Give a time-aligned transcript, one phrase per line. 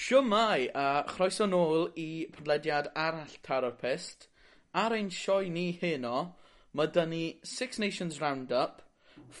[0.00, 4.30] Siwmai, a chroeso nôl i podlediad arall Taro'r Pist.
[4.72, 6.36] Ar ein sioe ni heno,
[6.72, 8.80] mae dyn ni Six Nations Roundup,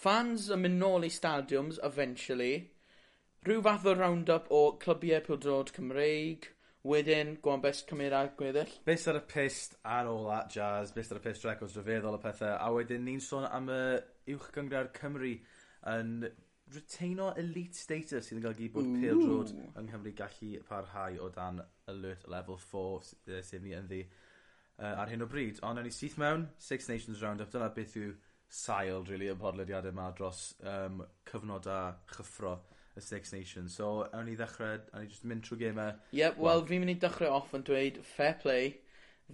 [0.02, 2.50] fans yn mynd nôl i stadiums eventually,
[3.48, 6.50] rhyw fath o roundup o clybiau pildrod Cymreig,
[6.92, 8.76] wedyn gwan best cymera gweddill.
[8.84, 12.22] Best ar y pist ar ôl at jazz, best ar y pist records rhyfeddol y
[12.26, 13.82] pethau, a wedyn ni'n sôn am y
[14.36, 14.52] uwch
[15.00, 15.38] Cymru
[15.96, 16.14] yn
[16.74, 22.26] Retaino Elite Status sydd yn golygu bod pêl-drod yng Nghymru gallu parhau o dan Alert
[22.30, 25.60] Level 4 sydd ni ynddi uh, ar hyn o bryd.
[25.66, 28.12] Ond yn ni syth mewn, Six Nations Roundup, dyna beth yw
[28.50, 32.56] sail, really, y podlediadau yma dros um, cyfnodau chyffro
[32.98, 33.76] y Six Nations.
[33.78, 35.96] So, awn ni ddechrau, awn ni just mynd trwy gemau.
[36.16, 38.72] Yep, wel, fi'n mynd i dechrau off yn dweud fair play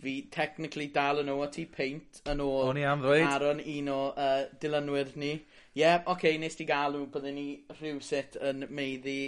[0.02, 3.26] fi technically dal yn o a ti peint yn ôl O'n i am ddweud.
[3.28, 5.32] Aaron, un o uh, dilynwyr ni.
[5.36, 9.20] Ie, yeah, oce, okay, nes ti galw, byddwn ni rhywsit yn meiddi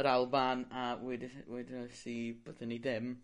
[0.00, 3.14] yr Alban a wedyn si byddwn ni ddim.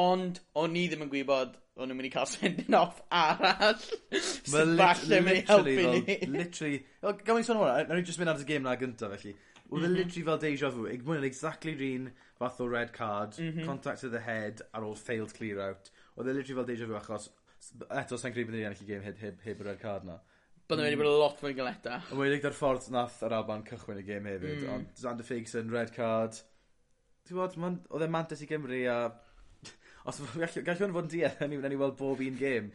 [0.00, 3.80] Ond, o'n i ddim yn gwybod o'n nhw'n mynd i cael sending off arall.
[4.20, 6.16] sy'n falle mynd i helpu ni.
[6.36, 9.14] Literally, gawn ni sôn o'n hwnna, nawr ni just mynd ar y game na gyntaf
[9.16, 9.34] felly.
[9.72, 9.96] Oedd e -hmm.
[9.96, 12.10] literally fel deja vu, mwy yn exactly rhan
[12.42, 13.64] fath o red card, mm-hmm.
[13.68, 15.90] contact to the head ar ôl failed clear out.
[16.16, 17.30] Oedd e literally fel deja vu achos
[18.02, 20.18] eto sa'n credu bod ni'n ennill i game heb, heb, heb y red card na.
[20.70, 21.02] Byddwn wedi mm.
[21.02, 21.98] bod yn lot fwy galeta.
[22.10, 24.72] Yn wedi gyda'r ffordd nath yr Alban cychwyn y game hefyd, mm.
[24.76, 26.38] ond Xander Ferguson, red card.
[27.28, 27.58] Ti'n bod,
[27.92, 28.96] oedd e mantis i Gymru a...
[30.10, 30.18] Os
[30.66, 32.72] gallwn fod yn dieth, ni wnawn ni weld bob un game.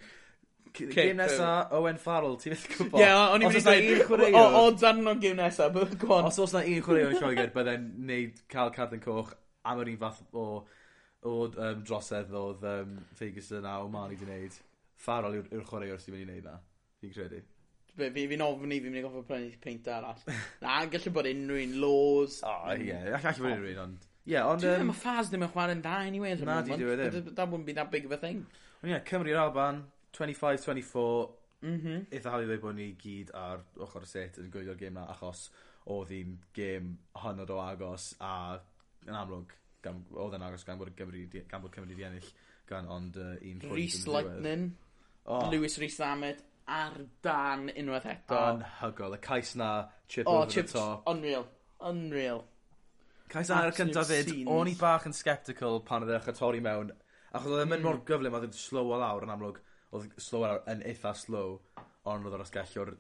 [0.67, 3.01] Okay, game nesa, Owen Farrell, ti'n mynd gwybod?
[3.01, 6.27] Ie, o'n i'n mynd i dweud, o dan o'n gym nesa, bydd gwan.
[6.29, 9.33] Os oes na un chwaraewr yn Lloegr, byddai'n neud cael card yn coch
[9.71, 10.47] am yr un fath o
[11.27, 14.57] o um, drosedd odd yym Ferguson a O'Malley wedi neud.
[14.97, 16.57] Farrell yw'r yw'r chwaraewr sy myn' i neud 'na,
[17.01, 17.41] fi'n credu.
[17.97, 20.21] Be' fi fi'n ofyn i, fi'n mynd i gofio prynu peint arall.
[20.61, 22.39] Na gallu bod unrhyw un Laws.
[22.45, 24.85] O ie all- alle bod unrhyw un ond ie ond Dwi'n yym...
[24.85, 26.69] Dyw Lafaz ddim yn chware'n dda eniwe ar y moment.
[26.73, 27.29] Na dyw e ddim.
[27.33, 28.41] That wouldn't be that big of a thing.
[28.83, 29.83] Ond ie Cymru'r Alban
[30.17, 30.63] 25-24.
[30.65, 31.29] twenty four.
[31.65, 32.03] M-hm.
[32.27, 35.47] Hawdd i ddweud bod ni gyd ar ochr y set yn gwylio'r gêm 'na achos
[35.89, 36.91] oedd hi'n gêm
[37.23, 38.33] hynod o agos a
[39.07, 39.55] yn amlwg
[39.87, 42.29] gan oedd e'n agos gan bod Cymru di, gan bod Cymru di ennill
[42.67, 44.69] gan ond uh, un pwynt Rhys Lightning
[45.25, 45.47] oh.
[45.51, 48.37] Lewis Rhys Ahmed ar dan unwaith eto.
[48.37, 49.71] Anhygol y cais na
[50.07, 51.07] chip oh, over chip, the top.
[51.07, 51.47] Unreal.
[51.79, 52.43] Unreal.
[53.31, 56.61] Cais na ar y cyntaf fyd o'n i bach yn sceptical pan oedd eich torri
[56.63, 56.91] mewn
[57.31, 57.87] achos oedd e'n mynd mm.
[57.87, 59.59] mor gyflym oedd e'n slow o lawr yn amlwg
[59.95, 61.57] oedd slow o lawr yn eitha slow
[62.07, 62.95] ond oedd e'n asgellio'r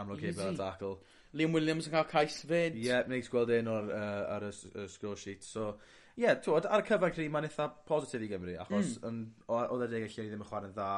[0.00, 0.98] amlwg heb yn dacl.
[1.36, 2.76] Liam Williams yn cael cais fyd.
[2.76, 4.52] Ie, yeah, gweld un o'r, uh, ar y,
[4.82, 5.44] y score sheet.
[5.46, 5.74] So,
[6.20, 8.96] ie yeah, ar y cyfan credu mae'n eitha positif i Gymru achos...
[8.98, 9.08] mm.
[9.08, 10.90] yn o- odd y degau lle ni ddim yn chware'n dda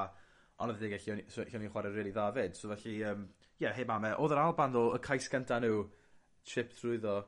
[0.59, 2.73] ond oedd y degau lle o'n i so lle o'n i'n chware dda 'fyd so
[2.73, 3.29] felly ie, um,
[3.63, 5.87] yeah, heb am e, oedd yr Alban ddo, y cais gyntaf nhw,
[6.49, 7.21] chip through ddo,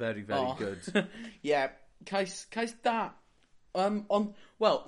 [0.00, 0.56] very very oh.
[0.58, 0.88] good.
[1.44, 1.76] Ie yeah,
[2.08, 2.98] cais cais da
[3.76, 4.78] Um, ond wel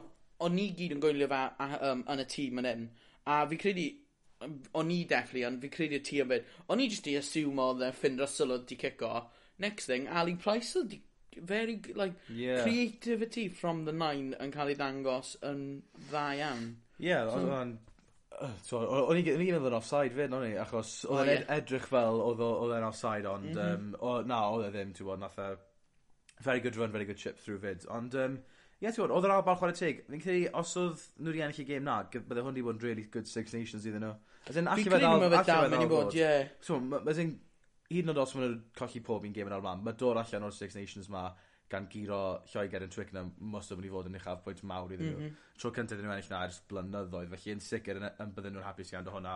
[0.41, 2.85] o'n ni gyd yn gwylio fe a yym yn y tîm yn 'yn
[3.29, 6.47] a fi credu yym o'n i definly ond fi credu'r yn byd.
[6.73, 9.11] o'n i jyst i asiwmo odd e Finn Russell odd 'di cico
[9.65, 11.03] next thing Ali Price odd 'di
[11.43, 12.63] very g- like yeah.
[12.63, 15.63] creativity from the nine yn cael ei ddangos yn
[16.09, 16.67] dda iawn.
[16.99, 17.79] Ie, yeah, oedd o'n...
[18.39, 21.57] O'n i'n meddwl yn offside fyd, o'n i, achos oh, oedd o'n oh, yeah.
[21.57, 23.89] edrych fel oedd o'n offside, ond mm -hmm.
[23.89, 25.49] um, o, na, oedd e ddim, ti'n bod, nath e...
[26.45, 28.15] Very good run, very good chip through fyd, ond...
[28.15, 28.39] Um,
[28.79, 30.05] Ie, yeah, ti'n oedd yr albal chwarae teg.
[30.07, 32.85] Fi'n credu, os oedd nhw wedi ennill i gêm na, bydde hwn wedi bod yn
[32.85, 34.13] really good Six Nations iddyn nhw.
[34.47, 35.01] As in, allai fe ddal...
[35.03, 36.29] Fi'n credu mae fe dal, mynd i bod, ie.
[36.63, 36.79] So,
[37.11, 37.33] as in,
[37.89, 40.49] hyd yn oed os maen nhw'n colli pob un game yn ormod mae dod allan
[40.49, 41.29] o'r Six Nations 'ma
[41.73, 42.21] gan giro
[42.53, 45.19] Lloegr yn Twickenham mostly myn' i fod yn uchafbwynt mawr iddyn nhw.
[45.21, 45.41] M-hm.
[45.61, 48.69] Tro cyntaf iddyn nhw ennill 'na ers blynyddoedd felly yn sicr yn yn bydden nhw'n
[48.69, 49.35] hapus iawn 'da hwnna.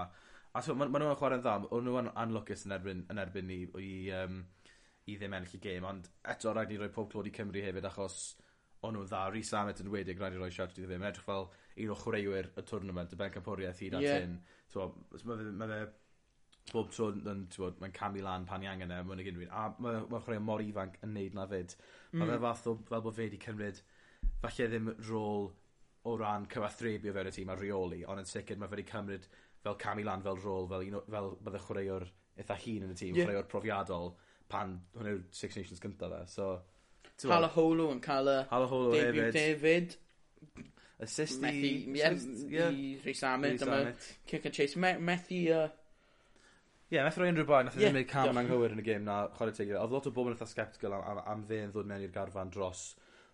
[0.52, 3.58] A so, maen ma' nhw'n chwarae'n dda o'n nhw'n anlwcus yn erbyn yn erbyn ni
[3.80, 4.40] i um,
[5.08, 7.88] i ddim ennill y gêm ond eto rhaid ni roi pob clod i Cymru hefyd
[7.88, 8.18] achos
[8.82, 9.22] o'n nhw'n dda.
[9.30, 11.04] Rhys Amet yn enwedig raid i roi siawt i ddim.
[11.08, 11.48] edrych fel
[11.84, 14.06] un o chwaraewyr y twrnament y bencampwrieth hyd at...
[14.06, 14.14] Ie.
[14.24, 14.38] ...hyn.
[14.72, 15.82] So, mae fe ma' fe
[16.70, 20.06] bob tro yn, bod, mae'n camu lan pan i angen e, mae'n gyd A mae'n
[20.10, 21.74] mae chwarae mor ifanc yn neud na fyd.
[22.12, 22.32] Mae mm.
[22.32, 23.82] fe fath o, fel bod fe wedi cymryd,
[24.44, 25.48] falle ddim rôl
[26.08, 28.88] o ran cyfathrebu o fewn y tîm a reoli, ond yn sicr mae fe wedi
[28.90, 29.28] cymryd
[29.62, 32.06] fel camu lan fel rôl, fel, un, fel bydde chwaraewr
[32.42, 33.26] eitha hun yn y tîm, yeah.
[33.26, 34.14] chwaraewr profiadol,
[34.52, 36.22] pan hwn yw'r Six Nations gyntaf fe.
[36.30, 36.52] So,
[37.30, 39.36] Hala Holo yn cael y Hala Holo hefyd.
[39.36, 39.98] David.
[41.02, 41.44] Assist i...
[41.90, 43.94] Methu, yeah, i Rhys Ahmed, am y
[44.26, 44.78] kick and chase.
[44.78, 45.68] Methu, uh,
[46.92, 48.84] Ie, yeah, nath roi unrhyw boi, nath yeah, ddim neud cam yn anghywir yn y
[48.84, 49.70] gêm na, chwarae teg.
[49.80, 52.12] Oedd lot o bobl yn eitha sceptical am, am, am fe yn ddod mewn i'r
[52.12, 52.82] garfan dros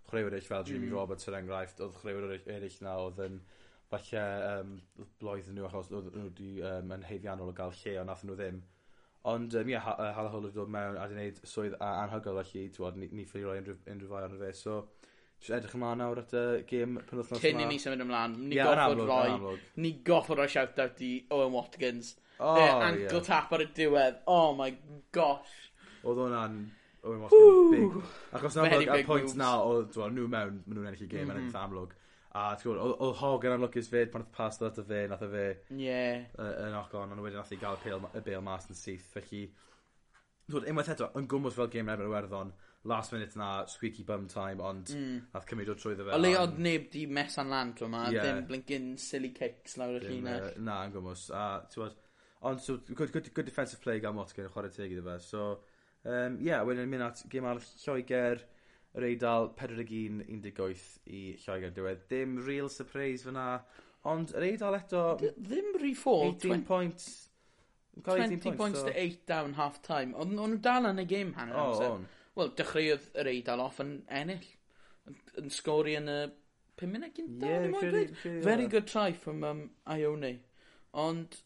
[0.06, 0.94] chwaraewyr eraill fel Jimmy mm.
[0.94, 3.40] Roberts er enghraifft, oedd chwaraewyr eraill na oedd yn
[3.90, 4.22] falle
[4.52, 4.76] um,
[5.18, 8.38] bloedd nhw achos oedd nhw wedi um, yn heiddiannol o gael lle ond nath nhw
[8.38, 8.62] ddim.
[9.32, 12.64] Ond um, ie, yeah, Hala Hall wedi dod mewn a wedi gwneud swydd anhygoel felly,
[12.78, 14.52] ti'n ni, ni ffili roi unrhyw, unrhyw fai ond fe.
[14.60, 14.78] So,
[15.38, 17.42] Jyst edrych ymlaen nawr at y gêm penwthnos yma.
[17.42, 21.54] Cyn i ni symud ymlaen, ni yeah, goffod roi, ni goffod roi shout-out i Owen
[21.54, 22.64] Watkins O, ie.
[22.64, 22.82] Yeah.
[22.88, 24.20] ankle tap ar y diwedd.
[24.30, 24.72] Oh my
[25.14, 25.54] gosh.
[26.02, 26.58] Oedd hwnna'n...
[27.06, 28.02] Owen Watson big.
[28.34, 31.44] Ac os na y pwynt na, oedd nhw mewn, maen nhw'n ennill i gêm yn
[31.44, 31.94] eitha amlwg.
[32.38, 35.30] A ti'n oedd Hog yn amlwcus fyd pan oedd pas dod o fe, nath o
[35.32, 35.46] fe
[35.78, 36.26] yeah.
[36.66, 39.06] yn ocon, ond wedyn nath i gael y bail mas yn syth.
[39.14, 39.46] Felly,
[40.48, 42.50] Dwi'n unwaith eto, yn gwmwys fel game efo'r werddon,
[42.88, 45.16] last minute na, squeaky bum time, ond mm.
[45.34, 46.14] nath cymryd o trwy ddefa.
[46.16, 48.24] O le oedd neb di mesan lan tro ma, yeah.
[48.24, 50.46] ddim blinkin silly kicks lawr y llinell.
[50.64, 51.26] Na, yn gwmwys.
[51.36, 51.84] A, ti'n
[52.40, 55.16] Ond so, good, good, good defensive play gan Watkin yn chwarae teg iddo fe.
[55.24, 55.46] So,
[56.04, 58.44] um, yeah, wedyn mynd at gym arall Lloegr,
[58.98, 62.04] yr Eidal 41-18 i Lloegr diwedd.
[62.10, 63.48] Dim real surprise fyna,
[64.08, 65.02] ond yr Eidal eto...
[65.20, 66.36] D ddim reform.
[66.36, 67.08] 18 points.
[68.06, 68.86] 20 points, so.
[68.86, 70.14] to 8 down half time.
[70.14, 71.96] Ond o'n nhw dal yn y game hanner oh, amser.
[71.96, 72.06] On.
[72.38, 74.46] Wel, dechreuodd yr Eidal off yn ennill.
[75.40, 76.20] Yn sgori yn y
[76.78, 78.70] 5 munud gyntaf, yeah, Very e.
[78.70, 80.36] good try from um, Ione.
[80.94, 81.40] Ond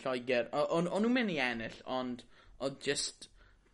[0.00, 0.50] Lloegr.
[0.52, 2.24] o- o'n o'n nhw'n mynd i ennill ond
[2.64, 3.28] oedd just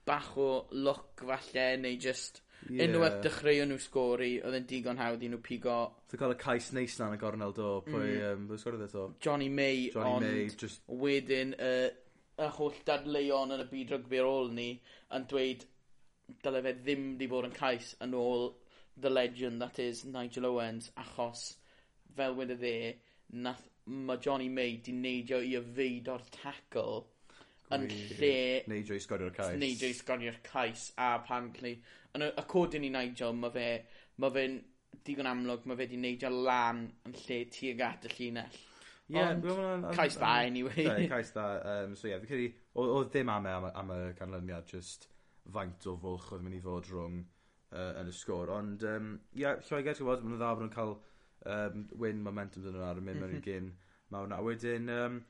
[0.07, 2.83] bach o look falle neu just Ie.
[2.85, 5.77] ...unwaith dechreuon nhw sgori oedd yn digon hawdd i nhw pigo
[6.11, 8.27] Ti'n cael y cais neis na yn y gornel do, pwy, mm.
[8.35, 9.05] um, pwy sgwrdd eto?
[9.25, 11.71] Johnny May Johnny ond May, just- wedyn y,
[12.37, 14.69] y holl dadleuon yn y byd rygbi ar ôl ni
[15.17, 15.65] yn dweud
[16.45, 18.51] dyle fe ddim 'di bod yn cais yn ôl
[19.01, 21.47] the legend that is Nigel Owens achos
[22.17, 22.77] fel wedodd e
[23.47, 27.01] nath mae Johnny May 'di neidio i yfeido'r tackle
[27.75, 28.35] yn lle...
[28.71, 29.57] Neidio i sgorio'r cais.
[29.61, 31.77] Neidio i sgorio'r cais a apparently
[32.19, 33.67] yn y codyn i Nigel mae fe
[34.21, 34.57] Mae fe'n
[35.07, 38.59] digon amlwg mae fe 'di neidio lan yn lle tuag at y llinell.
[39.11, 40.85] Ie, Ond, cais da, anyway.
[40.85, 41.47] Ie, cais da.
[41.73, 45.09] Um, so ie, yeah, fi'n credu, oedd ddim am, e am, am y canlyniad, just
[45.51, 48.53] faint o fwlch oedd mynd i fod rhwng uh, yn y sgôr.
[48.55, 50.95] Ond, um, ie, yeah, Lloegr, ti'n gwybod, mae'n dda bod nhw'n cael
[51.47, 53.45] um, win momentum dyn nhw ar y mynd mewn i mhm.
[53.47, 53.73] gym
[54.11, 54.41] mawr na.
[54.45, 55.21] wedyn, um,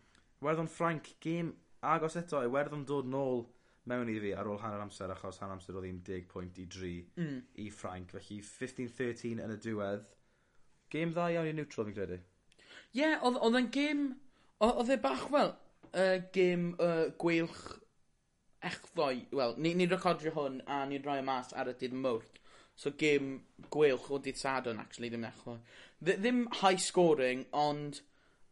[0.41, 3.45] werddon Frank, gym agos eto, i werddon dod nôl
[3.91, 6.67] mewn i fi ar ôl hanner amser, achos hanner amser oedd hi'n 10 pwynt i
[6.71, 7.39] dri mm.
[7.65, 8.15] i Frank.
[8.17, 10.05] Felly 15-13 yn y diwedd.
[10.93, 12.19] Gêm dda iawn i neutral, fi'n credu.
[12.21, 14.09] Ie, yeah, oedd e'n gêm...
[14.61, 15.55] Oedd e bach, wel,
[15.97, 17.62] uh, gêm uh, gweilch
[18.69, 19.25] echddoe.
[19.33, 22.40] Wel, ni'n ni recordio hwn a ni'n rhoi mas ar y dydd mwrt.
[22.81, 23.35] So gêm
[23.73, 25.59] gwelch o dydd sadwn, actually, ddim nechwa.
[26.00, 28.00] Dd ddim high scoring, ond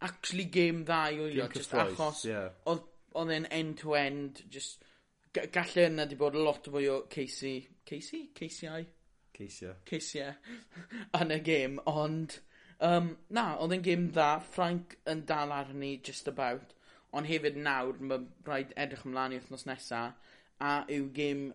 [0.05, 2.51] actually gêm dda i wylio, just achos yeah.
[2.69, 4.85] oedd e'n end-to-end, just
[5.33, 7.55] gallai yna di bod lot fwy o Casey,
[7.89, 8.27] Casey?
[8.37, 8.85] Casey?
[9.33, 9.73] Casey.
[9.89, 10.27] Casey,
[11.19, 12.37] yn y gêm, ond
[12.85, 16.75] um, na, oedd e'n gêm dda, Frank yn dal arni just about,
[17.17, 21.47] ond hefyd nawr, mae rhaid edrych ymlaen i wythnos nesaf, a yw gêm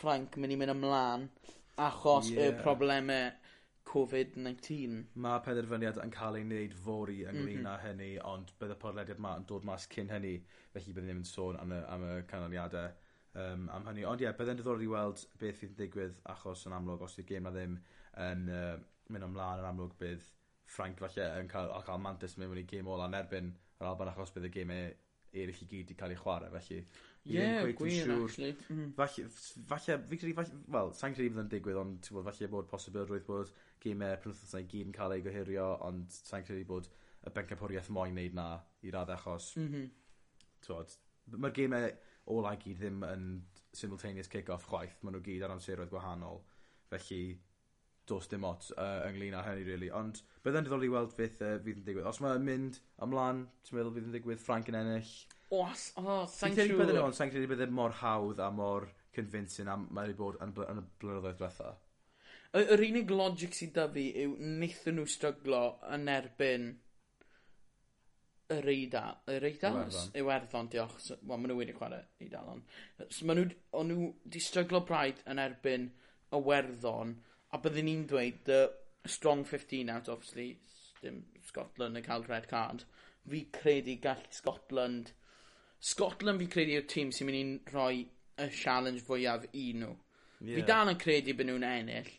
[0.00, 1.28] Frank mynd i mynd ymlaen
[1.78, 2.48] achos Ie.
[2.48, 3.30] y problemau
[3.88, 5.04] Covid-19.
[5.24, 7.68] Mae penderfyniad yn cael ei wneud fori fory ynglŷn mhm.
[7.70, 10.34] â hynny, ond bydd y podlediad yma yn dod mas cyn hynny,
[10.74, 12.90] felly byddwn ni ddim yn sôn am y, am y canlyniadau
[13.44, 14.04] um, am hynny.
[14.10, 17.28] Ond ie, byddai'n ddiddorol i weld beth fydd yn digwydd, achos yn amlwg, os yw'r
[17.32, 17.78] gêm na ddim
[18.28, 18.74] yn uh,
[19.08, 20.28] mynd ymlaen yn amlwg bydd
[20.68, 24.10] Frank falle yn cael, a cael mantis mewn i gêm ola yn erbyn yr Alban
[24.12, 24.90] achos bydd y gêmau
[25.32, 26.82] eraill i gyd i cael ei chwarae, felly
[27.28, 28.54] Ie gwir actually.
[28.68, 28.92] Hmm.
[28.96, 29.26] Falle
[29.72, 32.70] falle fi credu fall- wel sa'n credu fydd o'n digwydd ond ti'n bod, falle bod
[32.70, 33.52] posibilrwydd bod
[33.84, 36.88] gymau penwythnosa i gyd yn cael ei gohirio ond sa'n credu bod
[37.26, 38.48] y bencampwriaeth moyn neud 'na
[38.86, 39.52] i radde achos...
[39.60, 39.90] M-hm.
[40.64, 40.96] ...t'mod
[41.36, 41.82] ma'r geme
[42.32, 43.26] ola i gyd ddim yn
[43.76, 46.40] simultaneous kick-off chwaith maen nhw gyd ar amseroedd gwahanol
[46.92, 47.22] felly
[48.08, 49.90] do's dim ot uh, ynglyn â hynny really.
[49.92, 53.76] ond byddai'n diddorol i weld beth uh, fydd yn digwydd os mae'n mynd ymlaen, ti'n
[53.78, 55.12] meddwl fydd yn digwydd Frank yn ennill?
[55.50, 56.54] O, s- o, sai'n siŵr.
[56.54, 60.04] Fi'n credu bydde nhw, ond sai'n credu bydde mor hawdd a mor convincing a mae
[60.10, 61.70] wedi bod yn, bl- yn y blynyddoedd diwetha.
[62.58, 65.62] Y- yr unig logic sydd 'da fi yw wnaethon nhw stryglo
[65.96, 66.68] yn erbyn
[68.56, 69.96] yr Eida- yr Eidalws?
[69.96, 70.20] Iwerddon.
[70.22, 71.00] Iwerddon, diolch.
[71.04, 72.62] So, wel, maen nhw wedi chwarae Eidalon.
[73.10, 75.88] So, maen nhw, o'n nhw 'di stryglo braidd yn erbyn
[76.32, 77.16] y Werddon,
[77.52, 78.60] a byddwn ni'n dweud the
[79.08, 80.48] strong 15 out, obviously,
[81.02, 82.84] dim Scotland yn cael red card.
[83.28, 85.12] Fi credu gall Scotland
[85.78, 88.04] Scotland fi'n credu yw'r tîm sy'n mynd i'n rhoi
[88.38, 89.94] y challenge fwyaf i nhw.
[90.38, 90.58] Yeah.
[90.58, 92.12] Fi dal yn credu bod nhw'n ennill,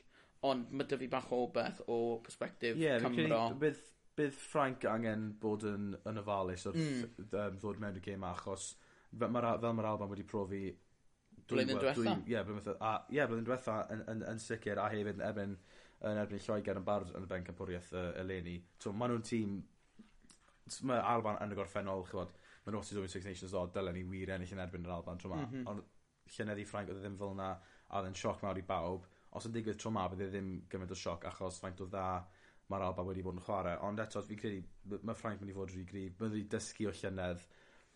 [0.49, 3.45] ond mae dy fi bach o beth o perspektif yeah, Cymro.
[3.59, 3.81] Bydd,
[4.19, 7.25] bydd Frank angen bod yn, yn ofalus wrth mm.
[7.29, 8.73] um, ddod mewn i'r gêm achos
[9.17, 10.63] fel mae'r ma Alban wedi profi
[11.49, 12.15] blwyddyn diwetha.
[12.29, 15.55] Ie, blwyddyn diwetha yn, yn, yn, sicr a hefyd yn erbyn,
[16.05, 18.59] yn erbyn Lloegr yn barod yn y ben campwriaeth uh, eleni.
[18.79, 19.59] So, maen nhw'n tîm...
[20.85, 22.35] Mae Alban yn y gorffennol, chywod,
[22.65, 25.21] mae'n Naughty i yn Six Nations o, dylen ni wir ennill yn erbyn yr Alban
[25.21, 25.41] tro ma.
[25.43, 25.67] Mm -hmm.
[25.71, 27.53] Ond i Ffrainc oedd e ddim fel yna,
[27.89, 29.07] a oedd yn sioc mawr i bawb.
[29.37, 32.09] Os yn digwydd tro ma, bydd e ddim gymaint o sioc achos faint o dda
[32.69, 33.79] mae'r Alban wedi bod yn chwarae.
[33.85, 36.13] Ond eto, fi'n credu, mae Ffrainc mynd i fod rhy grif.
[36.19, 37.45] bydd wedi dysgu o llynedd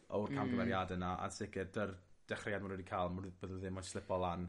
[0.09, 0.37] o'r mm.
[0.39, 1.93] camgymeriadau yna, a sicr, dy'r
[2.29, 4.47] dechreuad maen nhw wedi cael, bydd ddim yn slipo lan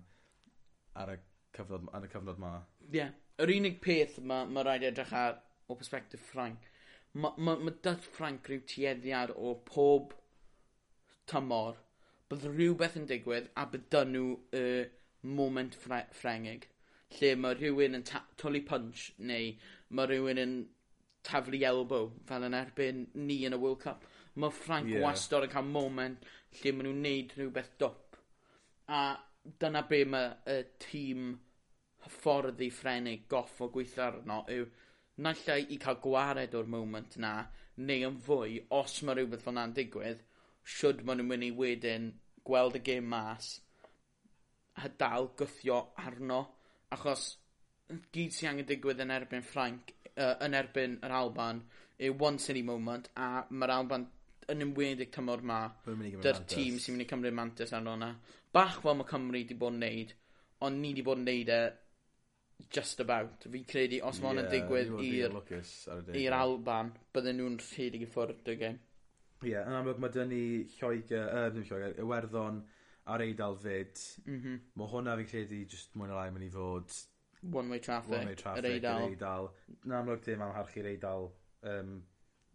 [1.02, 1.18] ar y
[1.56, 2.54] cyfnod, ar y cyfnod ma.
[2.88, 2.97] Ie.
[2.99, 3.12] Yeah.
[3.42, 6.68] Yr unig peth mae ma rhaid edrych ar o perspektif Ffrainc
[7.14, 10.14] mae ma, ma Dutch Frank rhyw tueddiad o pob
[11.30, 11.80] tymor
[12.30, 14.28] bydd rhywbeth yn digwydd a bydd dyn nhw
[14.61, 14.87] y uh,
[15.40, 16.68] moment ffre ffrengig
[17.18, 18.06] lle mae rhywun yn
[18.40, 19.52] tolu punch neu
[19.97, 20.54] mae rhywun yn
[21.25, 24.04] taflu elbow fel yn erbyn ni yn y World Cup.
[24.35, 25.04] Mae Frank yeah.
[25.04, 26.26] wastad yn cael moment
[26.61, 28.18] lle maen nhw'n neud rhywbeth dop.
[28.88, 29.02] A
[29.62, 31.30] dyna be mae y tîm
[32.04, 34.66] hyfforddi ffrenig goff o gweithio arno yw
[35.26, 37.35] naill ai i cael gwared o'r moment 'na
[37.88, 40.25] neu yn fwy os mae rhywbeth fel 'na'n digwydd
[40.76, 42.11] siwd maen nhw'n mynd i wedyn
[42.50, 43.52] gweld y gêm mas
[44.85, 46.40] a dal gwthio arno
[46.97, 47.28] achos
[48.16, 51.62] gyd sy'n angen digwydd yn erbyn Ffrainc uh, yn erbyn yr Alban
[52.09, 54.09] yw once city moment a mae'r Alban
[54.52, 58.11] yn ymwedig tymor 'ma 'dy'r tîm sy'n mynd i cymryd mantis arno 'na.
[58.54, 60.14] Bach fel mae Cymru wedi bod yn neud
[60.66, 61.61] ond ni wedi bod yn neud e
[62.75, 63.46] just about.
[63.50, 68.52] Fi'n credu, os mae hwn yn digwydd i'r i'r Alban, bydden nhw'n rhedeg i ffwrdd
[68.54, 68.78] y gêm.
[69.44, 70.44] Ie, yn amlwg mae dyn ni
[70.78, 72.62] Lloegr, er, ddim Lloegr, Iwerddon
[73.12, 74.00] ar Eidal fyd.
[74.25, 74.62] Mm -hmm.
[74.80, 76.96] Mae hwnna fi'n credu just mwy na lai mynd i fod...
[77.44, 79.06] One-way traffic, one way traffic yr Eidal.
[79.11, 79.50] Eidal.
[79.84, 81.28] Yn amlwg dim amharchu'r Eidal
[81.73, 81.92] um,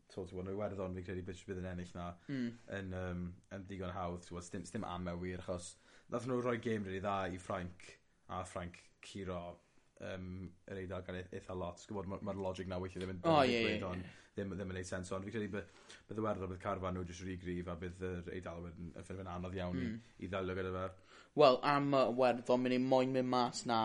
[0.10, 2.50] tod ti'n Iwerddon fi'n credu beth bydd yn ennill na mm.
[2.80, 4.26] yn, um, yn digon hawdd.
[4.26, 5.76] Ti'n bod, dim, dim amau wir achos
[6.10, 7.92] nath nhw roi game rili dda i Frank
[8.34, 9.60] a Frank Ciro
[10.08, 10.32] um,
[10.72, 13.22] yr Eidal gan ei- eitha lot Gwybod, mae'r ma' logic 'na weithio ddim yn...
[13.28, 13.78] O ie ie.
[13.84, 14.04] ...on'
[14.36, 15.12] ddim ddim yn neud sens.
[15.16, 15.72] ond fi credu bydd
[16.10, 19.32] bydd Iwerddon bydd carfan nhw jyst ry gryf a bydd yr Eidalwyr yn yn ffeindo'n
[19.36, 19.96] anodd iawn mm.
[20.20, 21.18] i i ddelio gyda fe.
[21.42, 23.80] Wel am y Iwerddon mynd i moyn mynd mas 'na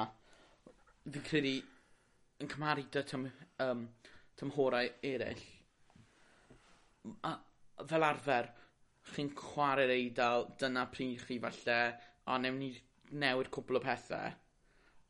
[1.08, 1.54] fi'n credu
[2.42, 3.30] yn cymharu dy tym-
[3.66, 3.88] um,
[4.40, 5.42] tymhorau eraill.
[7.28, 7.34] a
[7.90, 8.46] fel arfer
[9.14, 11.80] chi'n chwarae'r Eidal dyna pryd chi falle
[12.32, 12.70] a newn ni
[13.24, 14.30] newid cwbl o pethau.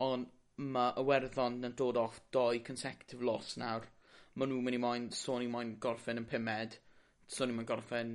[0.07, 3.87] Ond ma' werddon yn dod off doi consecutive loss nawr.
[4.35, 6.77] Maen nhw'n mynd i moyn son i moyn gorffen yn pumed.
[7.27, 8.13] Son i moyn gorffen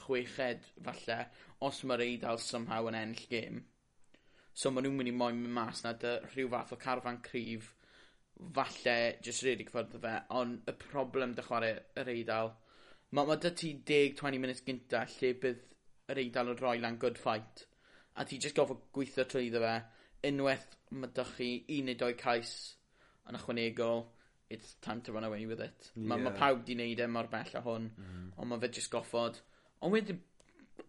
[0.00, 1.18] chweched falle
[1.66, 3.60] os mae'r Eidal somehow yn ennill gêm.
[4.54, 7.70] So maen nhw'n mynd i moyn mynd mas 'na dy rhyw fath o carfan cryf
[8.56, 8.96] falle
[9.26, 12.54] jyst rili cyffordd fe ond y problem dy chwarae yr Eidal
[13.16, 15.64] ma' ma' 'dy ti deg twenty minutes gynta lle bydd
[16.14, 17.66] yr Eidal yn rhoi lan good fight
[18.16, 19.74] a ti jyst gofo gwitho trwyddo fe
[20.30, 22.54] unwaith mae 'dach chi un neu doi cais
[23.30, 24.04] yn ychwanegol
[24.50, 25.92] it's time to run away with it.
[25.94, 28.26] Mae Ma' ma' pawb 'di wneud e mor bell â hwn mm.
[28.36, 29.38] ond mae fe jyst goffod
[29.80, 30.22] ond wedyn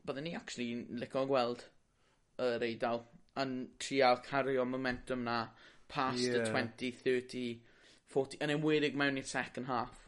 [0.08, 1.65] byddwn ni actually lico gweld
[2.48, 3.03] yr Eidal
[3.43, 3.53] yn
[3.86, 5.38] trial cario momentum na
[5.91, 6.41] past yeah.
[6.41, 7.43] y 20, 30,
[8.15, 10.08] 40 yn enwedig mewn i'r second half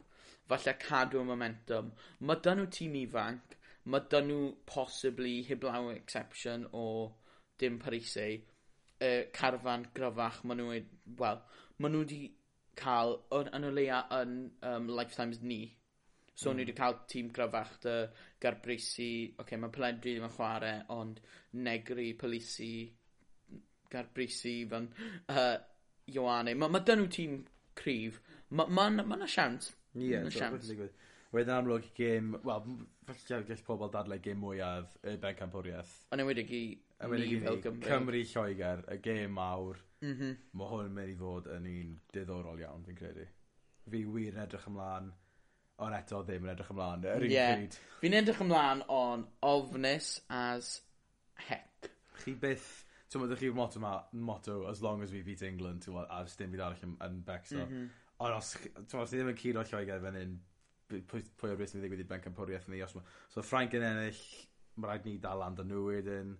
[0.50, 1.92] falle cadw momentum
[2.28, 3.54] mae dyn nhw tîm ifanc
[3.94, 6.84] mae dyn nhw possibly heblaw exception o
[7.62, 8.42] dim Parisei
[9.04, 11.40] uh, carfan gryfach maen nhw wed- wel
[11.78, 12.20] ma' n'w 'di
[12.80, 14.36] ca'l o'n yn o leia yn
[14.70, 15.62] um, lifetimes ni
[16.34, 16.56] so mm.
[16.56, 17.96] ni wedi cael tîm gryfach dy
[18.42, 21.20] garbrisi, oce okay, mae Pelendri ddim yn chwarae, ond
[21.66, 22.74] Negri Polisi
[23.94, 24.88] garbrisi, fan
[25.30, 25.54] uh,
[26.10, 27.38] Ioane Mae ma' dyn nhw tîm
[27.78, 28.18] cryf
[28.50, 29.70] Mae ma' ma' 'na ma' 'na siawns.
[29.94, 30.10] Ie.
[30.16, 30.72] Ma' 'na siawns.
[31.34, 32.66] Wedyn amlwg gêm wel
[33.08, 35.94] falle gall pobl dadlau gêm mwyaf y Ben bencampwriaeth.
[36.14, 37.88] Yn enwedig i ni fel Gymru.
[37.88, 39.82] Cymru Lloegr, y gêm mawr.
[40.04, 40.38] Mm -hmm.
[40.52, 43.26] Mae hwn yn mynd i fod yn un diddorol iawn, fi'n credu.
[43.90, 45.12] Fi wir yn edrych ymlaen,
[45.84, 47.04] ond eto ddim yn edrych ymlaen.
[47.04, 47.54] Yr un yeah.
[47.58, 47.78] pryd.
[48.00, 50.74] Fi'n edrych ymlaen on ofnus as
[51.48, 51.92] heck.
[52.24, 52.84] Chi byth
[53.14, 56.24] So mae chi'r motto ma, motto, as long as we beat England, ti'n gwybod, a
[56.26, 57.60] sdim byd arall yn, yn Bexo.
[57.60, 57.84] Mm -hmm.
[58.26, 60.32] Ond os, ti'n gwybod, ddim yn curo Lloegr fan hyn,
[60.88, 62.82] pwy, pwy o'r beth sy'n ddigwydd i Ben bencampwriaeth ni.
[62.84, 64.20] Os ma, so Frank yn ennill,
[64.76, 66.34] mae rhaid ni dal land yn nhw wedyn.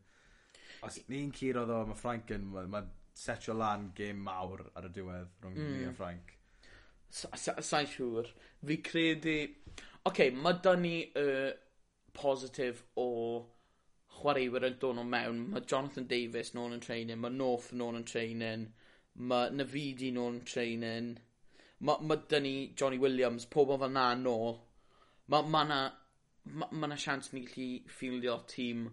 [0.85, 2.85] Os ni'n curo ddo, mae Frank yn, mae ma
[3.15, 5.75] setio lan gêm mawr ar y diwedd rhwng mm.
[5.75, 5.99] ni a mm.
[5.99, 6.35] Frank.
[7.15, 8.31] Sa'n siŵr.
[8.67, 9.37] Fi credu...
[10.05, 11.29] Oce, okay, mae da ni y
[12.15, 13.09] positif o
[14.19, 15.45] chwaraewyr yn dod o mewn.
[15.53, 18.67] Mae Jonathan Davis nôl yn training, mae North nôl yn training,
[19.31, 21.15] mae Navidi nôl yn training
[21.89, 24.59] mae ma' 'dyn ni Johnny Williams pobl fel 'na nôl
[25.35, 25.81] mae ma' 'na
[26.61, 28.85] ma' ma' 'na siawns ni gallu ffieldio tîm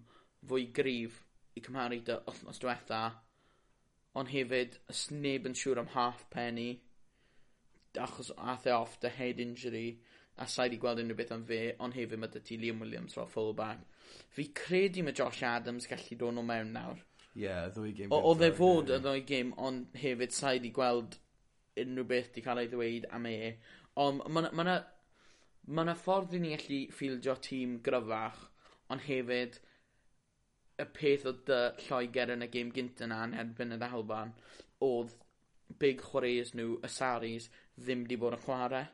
[0.51, 1.19] fwy gryf
[1.59, 3.01] i cymharu dy wythnos diwetha,
[4.19, 6.69] ond hefyd s- neb yn siŵr am half penny,
[8.05, 9.87] achos ath e off 'da head injury
[10.37, 13.13] a sai 'di gweld unrhyw beth am fe ond hefyd mae 'dy ti Liam Williams
[13.17, 13.79] fel fullback.
[14.35, 17.01] Fi credu mae Josh Adams gallu dod nhw mewn nawr.
[17.35, 18.11] Ie yeah, ddwy gêm...
[18.15, 21.19] O- odd e fod y ddwy gêm ond hefyd sai 'di gweld
[21.79, 23.51] unrhyw beth di cael ei ddweud am e.
[24.03, 24.77] Ond mae yna ma na,
[25.67, 28.39] ma na ffordd i ni allu ffildio tîm gryfach,
[28.91, 29.59] ond hefyd
[30.81, 34.33] y peth o dy Lloegr yn y gêm gyntaf na yn erbyn y ddalban
[34.87, 35.13] oedd
[35.79, 37.47] big chwaraeus nhw, y Saris,
[37.77, 38.87] ddim wedi bod yn chwarae.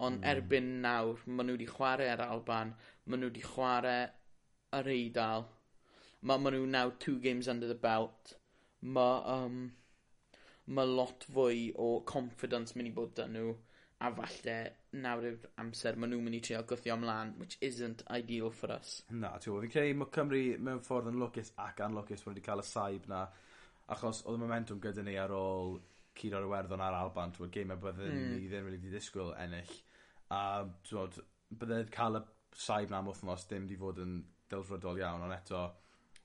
[0.00, 0.28] Ond mm.
[0.32, 2.72] erbyn nawr, maen nhw wedi chwarae ar Alban,
[3.06, 4.06] maen nhw wedi chwarae
[4.78, 5.46] ar Eidal.
[6.22, 8.34] Mae ma nhw nawr two games under the belt.
[8.80, 9.60] Mae, um,
[10.76, 13.52] ma' lot fwy o confidence mynd i bod 'da nhw
[14.00, 14.56] a falle
[15.04, 18.94] nawr yw'r amser maen nhw'n mynd i trio gwythio ymlaen, which isn't ideal for us.
[19.10, 22.62] Na t'wo' fi'n credu mae Cymru mewn ffordd yn lwcus ac anlwcus bod wedi cael
[22.62, 23.26] y saib 'na
[23.96, 25.76] achos oedd y momentum gyda ni ar ôl
[26.20, 28.32] cyd o'r Iwerddon a'r Alban ti'n t'mod byddwn mm.
[28.38, 29.76] ni ddim wedi 'di disgwyl ennill
[30.36, 30.40] a
[30.86, 31.20] ti'n
[31.60, 32.24] bydde cael y
[32.64, 34.18] saib 'na am wthnos dim wedi fod yn
[34.50, 35.64] delfrydol iawn ond eto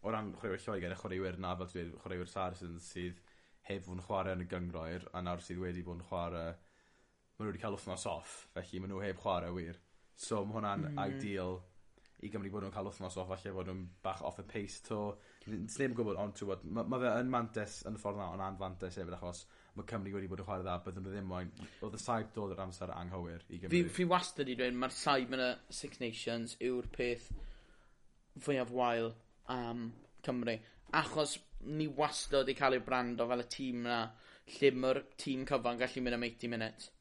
[0.05, 3.21] o ran chwaraewyr Lloegr, y chwaraewyr 'na fel ti'n dweud chwaraewyr Saracens sydd
[3.69, 6.55] heb fod yn chware yn y gyngroer a nawr sydd wedi bod yn chwarae
[7.35, 9.79] maen nhw wedi cael wythnos off felly maen nhw heb chwarae wir.
[10.15, 10.99] So mae hwnna'n mm.
[11.09, 11.57] ideal
[12.23, 14.99] i Gymru bod nhw'n cael wythnos off falle bod nhw'n bach off the pace 'to.
[15.51, 18.29] nes sneb yn gwybod ond t'wod ma' ma' fe yn mantes yn y ffordd 'na
[18.33, 19.43] on' anfantes hefyd achos
[19.75, 21.51] mae Cymru wedi bod yn chwarae dda byddwn nhw ddim moyn
[21.85, 23.73] oedd y saib dod yr amser anghywir i Gymru.
[23.75, 27.27] Fi fi wastad i dweud mae'r saib yn y Six Nations yw'r peth
[28.47, 29.11] fwyaf wael
[29.57, 29.89] am
[30.25, 30.57] Cymru
[30.95, 33.97] achos ni wastad wedi cael ei brando fel y tîm na
[34.57, 36.91] lle mae'r tîm cyfan gallu mynd am 80 minutes.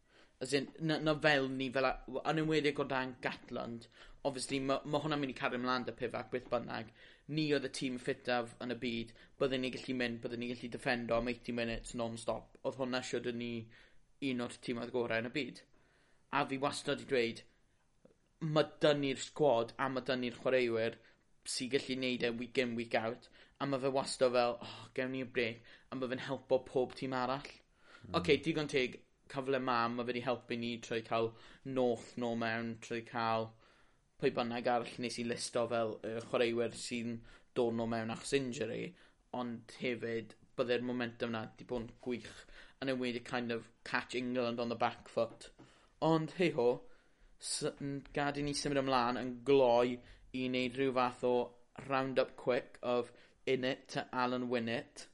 [0.42, 1.88] As in, na, na fel ni fel,
[2.30, 3.87] yn ymwedig o dan Gatland,
[4.28, 6.90] obviously mae ma hwnna'n mynd i cario ymlaen dy pifac beth bynnag,
[7.37, 10.71] ni oedd y tîm ffitaf yn y byd, byddwn ni gallu mynd, byddwn ni gallu
[10.75, 12.59] defendo am 80 minutes non-stop.
[12.64, 13.52] Oedd hwnna siwr ni
[14.30, 15.62] un o'r tîm oedd gorau yn y byd.
[16.37, 17.44] A fi wastad i dweud,
[18.44, 20.99] mae dynnu'r sgwad a mae dynnu'r chwaraewyr
[21.54, 23.28] sy'n gallu neud e week in, week out
[23.64, 27.16] a mae fe wastad fel, oh, gewn ni brec, a mae fe'n helpo pob tîm
[27.16, 27.49] arall.
[27.49, 28.11] Mm.
[28.11, 28.99] Oce, okay, digon teg,
[29.33, 31.30] cyfle ma, mae fe wedi helpu ni trwy cael
[31.78, 33.49] north no mewn, trwy cael
[34.21, 37.17] pwy bynnag arall nes i listo fel y chwaraewyr sy'n
[37.56, 38.82] dod no mewn achos injury,
[39.41, 42.45] ond hefyd byddai'r momentum na di bod yn gwych
[42.84, 45.49] yn enwedig kind of catch England on the back foot.
[46.04, 46.69] Ond hei ho,
[48.17, 51.36] gad i ni symud ymlaen yn gloi i wneud rhyw fath o
[51.89, 53.10] round-up quick of
[53.47, 55.07] Innit, Alan Winnett.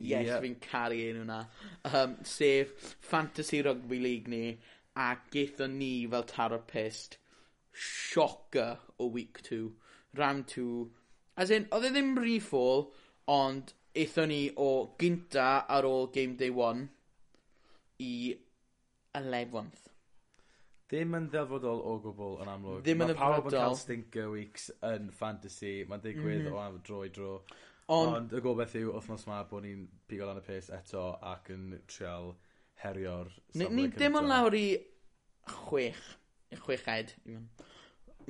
[0.00, 0.40] Yes, yeah.
[0.40, 1.40] fi'n caru un hwnna.
[1.84, 4.58] Um, sef Fantasy Rugby League ni,
[4.96, 7.18] a gaethon ni fel taro pist
[7.72, 9.72] sioca o week 2,
[10.16, 10.90] round 2.
[11.36, 12.88] As in, oedd e ddim re-fall,
[13.30, 16.88] ond eithon ni o gynta ar ôl game day 1
[18.00, 18.12] i
[19.16, 19.86] 11th.
[20.90, 22.80] Ddim yn ddelfodol o gwbl yn amlwg.
[22.82, 23.30] Ddim yn ddelfodol.
[23.30, 25.74] Mae pawb yn cael stinker weeks yn fantasy.
[25.86, 26.56] Mae'n digwydd mm -hmm.
[26.56, 27.36] o am dro i dro.
[27.90, 31.50] Ond, Ond y gobeith yw, wythnos yma, bod ni'n pigo lan y pes eto ac
[31.54, 32.32] yn trial
[32.84, 34.66] herio'r safle Ni, ni dim ond lawr i
[35.50, 36.04] chwech,
[36.54, 37.16] i chweched.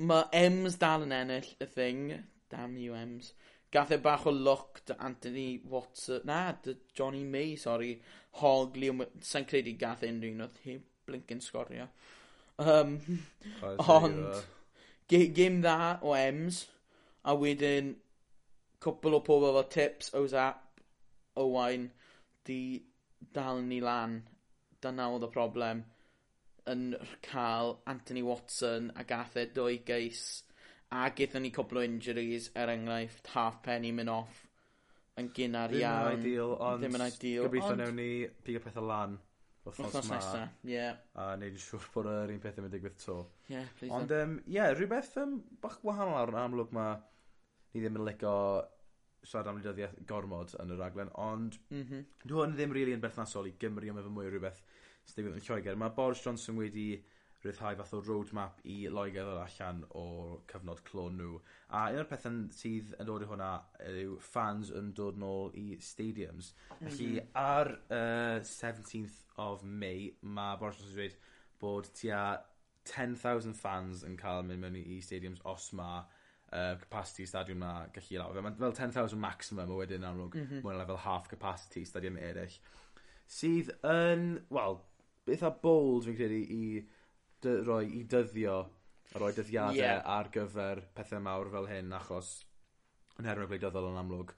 [0.01, 2.15] Mae Ems dal yn ennill y thing,
[2.49, 3.33] damn you Ems.
[3.71, 7.93] Gath e bach o look dy Anthony Watson, na, dy Johnny May, sori,
[8.41, 8.89] hogli,
[9.23, 10.79] sa'n credu gath unrhyw un oedd hi.
[11.05, 11.87] blinkin sgorio.
[12.61, 12.97] Um,
[13.93, 14.41] ond,
[15.11, 16.65] gêm dda o Ems,
[17.27, 17.95] a wedyn
[18.81, 20.81] cwpl o pobl fel Tips, Ozap,
[21.41, 21.89] Owain,
[22.45, 22.61] di
[23.33, 24.21] dal ni lan.
[24.81, 25.83] Dyna oedd y problem
[26.71, 26.85] yn
[27.25, 30.43] cael Anthony Watson a gath e dwy geis
[30.91, 34.41] a gaethon ni cwpl o injuries er enghraifft half penny mynd off
[35.19, 36.07] yn gynnar iawn.
[36.07, 37.83] Ddim yn ideal, ond ddim yn ideal, gobeithio ond...
[37.83, 38.09] newn ni
[38.45, 39.19] pigo pethau lan.
[39.61, 40.73] Wthnos nesa, ie.
[40.73, 40.97] Yeah.
[41.21, 43.17] A neud yn siŵr bod yr un pethau mynd digwydd to.
[43.45, 43.93] Ie, yeah, please.
[43.93, 46.95] Ond, ie, um, yeah, rhywbeth um, bach gwahanol ar amlwg mae
[47.73, 48.35] ni ddim yn lico
[49.23, 51.57] siarad am wleidyddiaeth gormod yn y raglen ond...
[51.69, 52.05] mm -hmm.
[52.25, 54.61] ...dyw hwn ddim rili yn berthnasol i Gymru am efo mwy o rhywbeth
[55.05, 55.79] sydd digwydd yn Lloegr.
[55.81, 56.87] Mae Boris Johnson wedi
[57.41, 60.05] rhyddhau fath o roadmap i Loegr ddod allan o
[60.51, 61.39] cyfnod clon nhw.
[61.69, 63.49] a un o'r pethau sydd yn dod i hwnna
[64.03, 66.53] yw fans yn dod nôl i stadiums.
[66.53, 66.87] Mhm.
[66.87, 67.29] Felly mm -hmm.
[67.33, 71.19] ar uh, 17th of May mae Boris Johnson wedi dweud
[71.61, 72.23] bod tua
[72.83, 76.01] ten thousand fans yn cael mynd mewn i stadiums os mae
[76.51, 80.35] uh, capacity stadiwm 'na gallu lawr Mae'n fel ten thousand maximum o wedyn amlwg...
[80.35, 80.63] mm -hmm.
[80.65, 82.57] ...ma' fel half capacity stadiwm eraill.
[83.31, 84.81] sydd yn wel
[85.27, 86.63] beth a bold fi'n credu i
[87.45, 88.57] dy- roi i dyddio
[89.13, 90.01] a roi dyddiadau yeah.
[90.17, 92.31] ...ar gyfer pethau mawr fel hyn achos
[93.19, 94.33] yn herwydd gwleidyddol yn amlwg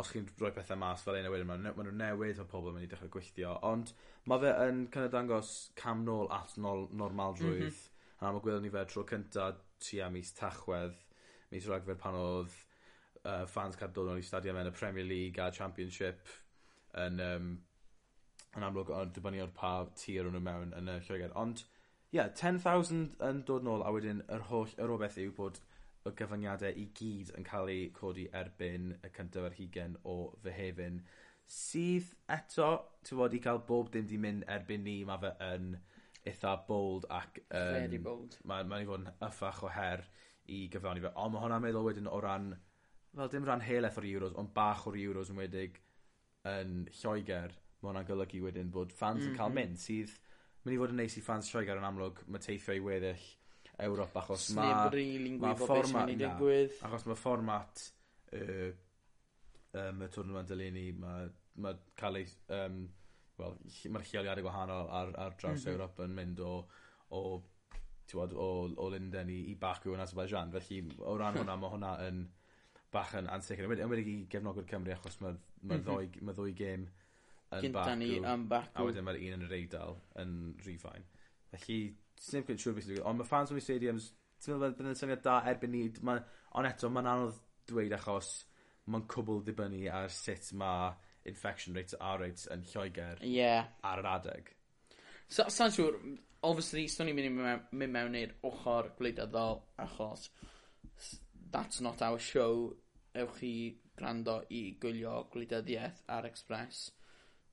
[0.00, 2.48] os chi'n rhoi pethau mas fel un o wedyn maen nhw'n ma' nw'n newid ma'
[2.54, 3.92] pobol myn' i dechrau gweithio ond
[4.30, 5.52] mae fe yn kin' o dangos
[5.82, 7.60] cam nôl at nol- normaldrwydd.
[7.60, 7.68] Mhm.
[7.68, 7.94] mm -hmm.
[8.18, 9.44] A ma' gwelwn ni fe tro cynta
[9.78, 10.96] tua mis Tachwedd
[11.52, 12.54] mis Rhagfyr pan oedd
[13.24, 16.30] uh, fans cael dod o'n i stadie mewn y Premier League a Championship
[17.04, 17.50] yn um,
[18.56, 21.34] yn amlwg o'n dibynnu o'r pa tir o'n nhw mewn yn y Lloegr.
[21.38, 21.64] ond
[22.08, 25.60] ie yeah, 10,000 yn dod nôl a wedyn yr holl yr obeth yw bod
[26.08, 31.02] y gyfyngiade i gyd yn cael eu codi erbyn y cyntaf ar hugen o Fehefin
[31.48, 32.70] sydd eto
[33.08, 35.74] t'wod i cael bob dim 'di mynd erbyn ni mae fe yn
[36.28, 38.36] eitha bold ac Um, Very bold.
[38.44, 40.04] Ma'n mae'n i fod yn yffach o her
[40.54, 41.12] i gyflawni fe.
[41.16, 42.52] Ond mae hwnna'n meddwl wedyn o ran,
[43.16, 45.80] fel dim rhan heleth o'r Euros, ond bach o'r Euros yn wedig
[46.48, 49.34] yn Lloegr, mae hwnna'n golygu wedyn bod fans mm -hmm.
[49.34, 49.60] yn cael mhm.
[49.60, 50.14] mynd, sydd
[50.64, 53.26] mynd i fod yn neis i fans Lloegr yn amlwg, mae teithio i weddill
[53.78, 54.72] Ewrop achos mae...
[54.72, 56.78] Sneb rili'n gwybod beth sy'n mynd i digwydd.
[56.88, 57.82] Achos mae fformat
[58.34, 58.70] uh,
[59.78, 61.28] um, y twrnwma'n dylunni, mae
[61.62, 62.30] ma cael ei...
[62.54, 62.86] Um,
[63.38, 63.52] Wel,
[63.94, 65.74] mae'r lleoliadau gwahanol ar, ar draws mm -hmm.
[65.76, 66.54] Ewrop yn mynd o,
[67.14, 67.20] o
[68.08, 71.92] tiwod, o o Linden i i Baku yn Azerbaijan felly o ran hwnna mae hwnna
[72.08, 72.24] yn
[72.92, 75.86] bach yn ansicir Yn wedi i gefnogwyr Cymru achos ma'r ma'r mhm.
[75.86, 76.92] ddou ma' ddwy gêm yn
[77.50, 77.64] Baku.
[77.66, 78.76] Gynta ni yn Baku.
[78.76, 81.06] A wedyn mae'r un yn yr Eidal yn rhifain.
[81.52, 81.80] Felly
[82.20, 83.02] sy'n gwneud siŵr beth yw.
[83.08, 84.10] Ond mae fans o'i stadiums,
[84.42, 86.18] ti'n meddwl bod yn syniad da erbyn ni, ma,
[86.58, 88.32] ond eto mae'n anodd dweud achos
[88.88, 90.92] mae'n cwbl ddibynnu ar sut mae
[91.28, 93.68] infection rates a rates yn Lloegr yeah.
[93.84, 94.54] ar yr adeg.
[95.28, 95.98] So, Sa'n siŵr,
[96.42, 100.28] obviously, swn i'n mynd i mewn, mynd mewn i'r ochr gwleidyddol, achos
[101.50, 102.76] that's not our show.
[103.18, 103.52] Ewch chi
[103.98, 106.90] gwrando i gwylio gwleidyddiaeth ar Express.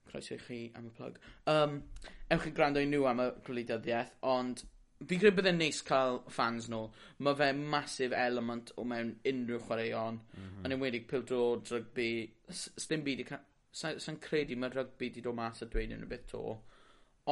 [0.06, 1.17] Croeso i chi am y plug.
[1.50, 1.82] Um,
[2.30, 4.62] ewch chi gwrando i nhw am y gwleidyddiaeth, ond
[5.06, 6.84] fi credu bydde'n neis cael fans nhw.
[7.26, 10.21] Mae fe masif element o mewn unrhyw chwaraeon.
[10.21, 10.65] Mm -hmm.
[10.67, 12.12] Yn enwedig pildrod, rygbi.
[12.52, 13.43] Sdim byd i cael...
[13.76, 16.43] Sa'n credu mae rygbi di dod mas a dweud unrhyw beth to.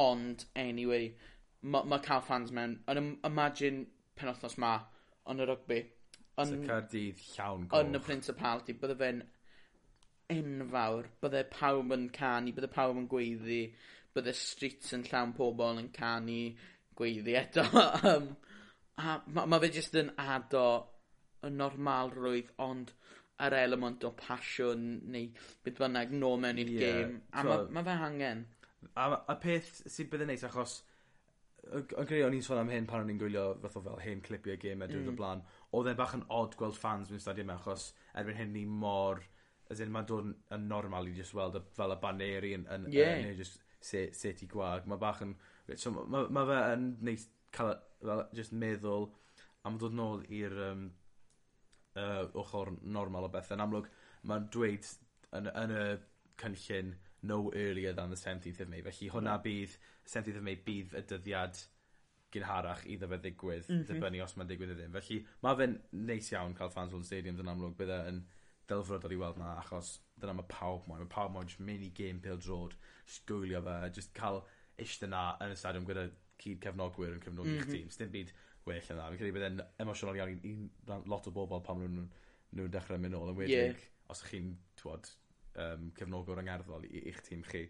[0.02, 1.14] Ond, anyway,
[1.64, 3.86] mae ma' cael fans mewn yn ym- imagine
[4.20, 4.74] penwthnos 'ma
[5.32, 6.50] yn y rygbi yn...
[6.50, 7.80] 'Sa cardydd llawn goch.
[7.80, 9.22] ...yn y Principality bydde fe'n
[10.34, 13.60] enfawr bydde pawb yn canu bydde pawb yn gweiddi
[14.16, 16.40] bydde streets yn llawn pobl yn canu
[16.98, 17.64] gweiddi eto
[18.12, 18.28] um,
[19.00, 20.66] a mae ma' fe jyst yn ado
[21.44, 22.92] y normalrwydd ond
[23.44, 25.30] yr element o passion neu
[25.66, 28.44] beth bynnag nôl mewn i'r gêm a mae ma' fe hangen.
[28.94, 30.82] A ma' y peth sy bydde'n neis achos
[31.72, 34.20] yn greu o'n i'n sôn am hyn pan o'n i'n gwylio fath o fel hen
[34.24, 35.12] clipie edrych mm.
[35.12, 35.44] o blaen,
[35.76, 39.22] oedd e bach yn odd gweld fans mewn stadie achos erbyn hyn ni mor
[39.72, 42.66] as in mae'n dod yn yn normal i just weld y, fel y baneri yn,
[42.74, 43.04] yn, Ie.
[43.04, 44.88] yn, neu jyst se- seti gwag.
[44.88, 45.34] Mae bach yn...
[45.80, 47.72] So, mae ma fe yn neis cael
[48.02, 49.08] fel, just meddwl
[49.64, 50.84] am dod nôl i'r um,
[51.96, 53.56] uh, ochr normal o bethau.
[53.56, 53.88] Yn amlwg,
[54.28, 54.90] mae'n dweud
[55.38, 55.84] yn, yn y
[56.42, 56.92] cynllun
[57.30, 59.46] no earlier than the 17th of May felly hwnna hmm.
[59.46, 59.78] bydd
[60.12, 61.62] 17th of May bydd y dyddiad
[62.34, 63.88] gynharach iddo fe ddigwydd mm -hmm.
[63.90, 65.76] dibynnu os mae'n digwydd neu ddim felly mae fe'n
[66.08, 68.24] neis iawn cael fans o'n Stadiums yn amlwg bydde yn
[68.70, 71.02] delfrydol i weld na achos dyna mae pawb moyn.
[71.04, 74.40] Mae pawb moyn jyst mynd i gêm pêl drod, jyst gwylio fe, jyst cael
[74.84, 76.06] ishte na yn y stadiwm gyda
[76.42, 77.74] cyd cefnogwyr yn cefnogi'ch mm -hmm.
[77.74, 77.90] tîm.
[77.94, 78.32] Sdim byd
[78.68, 79.10] well yna.
[79.10, 82.00] Fi'n credu bydd e'n emosiynol iawn i, i lot o bobl pan nhw'n
[82.54, 83.54] nhw, dechrau mynd nôl yn wedig.
[83.56, 83.90] Yeah.
[84.12, 85.10] Os ych chi'n, twod,
[85.62, 87.64] um, cefnogwr angerddol i, i'ch tîm chi.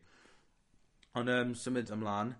[1.20, 2.34] Ond um, symud ymlaen,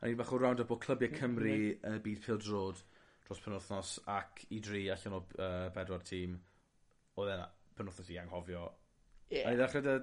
[0.00, 2.82] a ni bach o round up o clybiau Cymru y uh, byd pildrod
[3.26, 6.34] dros penwthnos ac i dri allan o uh, bedwar tîm
[7.20, 7.44] oedd e'n
[7.78, 8.66] penwthnos i anghofio.
[9.30, 9.46] Yeah.
[9.46, 10.00] A ni ddechrau dy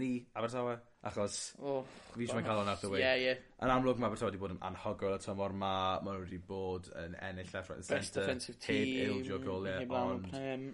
[0.00, 0.76] ni Abertawe
[1.08, 1.80] achos oh,
[2.12, 3.40] fi eisiau cael hwnna after yeah, yeah.
[3.64, 5.72] Yn amlwg mae Abertawe wedi bod yn anhogol y tymor ma,
[6.04, 10.30] mae nhw wedi bod yn ennill left right and centre, defensive heb ildio goliau, ond...
[10.38, 10.70] Um,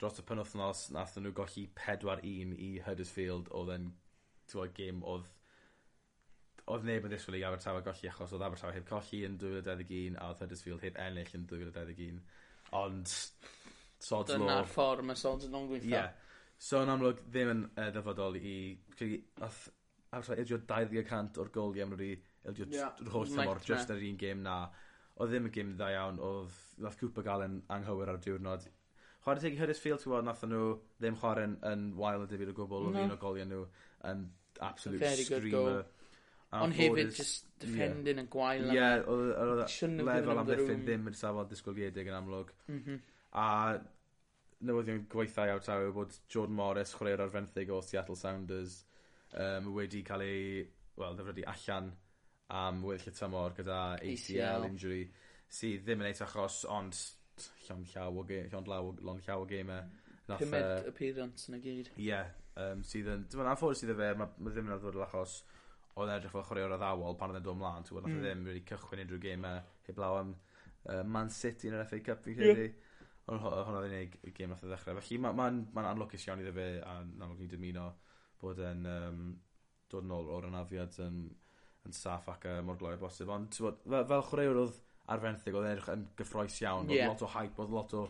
[0.00, 3.88] dros y penwthnos nath nhw golli pedwar un i Huddersfield oedd yn
[4.50, 5.30] t'wod gêm oedd
[6.74, 10.28] odd neb yn ddisgwyl i Abertawe golli achos oedd Abertawe heb colli yn dwy a
[10.28, 12.20] oedd Huddersfield heb ennill yn dwy fil a dau ddeg un
[12.80, 13.14] ond
[14.02, 14.44] sod's law...
[14.44, 16.02] Dyna'r ffordd mae sods yn gweithio.
[16.02, 16.54] Ie.
[16.58, 18.56] So yn amlwg ddim yn uh, ddyfodol i
[18.96, 19.66] credu nath
[20.10, 22.12] Abertawe ildio dau cant o'r golie am wedi
[22.50, 23.06] ildio yeah.
[23.12, 24.58] holl tymor just ar un gêm na.
[25.16, 28.66] Oedd ddim yn gêm dda iawn, oedd nath Cooper galen anghywir ar y diwrnod
[29.26, 30.66] Chwarae teg i Huddersfield, ti'n gwybod, nath nhw
[31.02, 33.06] ddim chwarae yn, yn wael y difyr o gwbl, oedd no.
[33.08, 33.64] un o goliau nhw
[34.06, 34.20] yn
[34.62, 35.80] absolute Very screamer.
[36.54, 38.70] Ond hefyd, just defending yn gwael.
[38.70, 42.54] Ie, oedd lefel am ddiffyn ddim yn safon disgwyliedig yn amlwg.
[42.70, 43.02] Mm.
[43.42, 43.48] A
[44.70, 48.78] newyddion gweithau awr tawe bod Jordan Morris, chwaraewr arfenthyg o Seattle Sounders,
[49.34, 50.64] um, wedi cael ei,
[51.02, 51.90] wel, ddefrydu allan
[52.62, 54.70] am weddill y tymor gyda ACL, ACL.
[54.70, 55.02] injury
[55.50, 56.94] sydd ddim yn eith achos, ond
[57.66, 59.84] llawn llaw o ge, llawn llaw, lon llaw o gemau.
[60.26, 60.38] Mm.
[60.40, 61.92] Pumed appearance yn y gyd.
[61.94, 64.82] Ie, yeah, um, sydd yn, dwi'n meddwl, ffordd sydd y fe, mae ma ddim yn
[64.82, 65.36] ddod achos
[65.96, 68.24] oedd edrych fel chwaraewr addawol pan oedd e'n dod ymlaen, ti'n gwybod, e mm.
[68.24, 72.36] ddim wedi cychwyn unrhyw gemau heblaw am uh, Man City yn yr FA Cup, fi'n
[72.36, 72.66] credu.
[72.66, 72.82] Yeah.
[73.26, 74.98] Ond hwnna oedd unig gêm nath e o ddechrau.
[75.00, 77.86] Felly mae'n ma, ma, ma anlwcus iawn iddo fe, a namwg ni'n dymuno
[78.42, 79.22] bod yn um,
[79.90, 81.22] dod yn ôl o'r anafiad yn,
[81.88, 83.32] yn saff ac uh, mor gloi o bosib.
[83.34, 83.74] Ond fel,
[84.12, 84.78] fel chwaraewr oedd
[85.12, 86.90] arfenthyg, oedd edrych yn gyffroes iawn.
[86.90, 87.00] Ie.
[87.00, 87.12] Yeah.
[87.12, 88.06] lot o hype, oedd lot o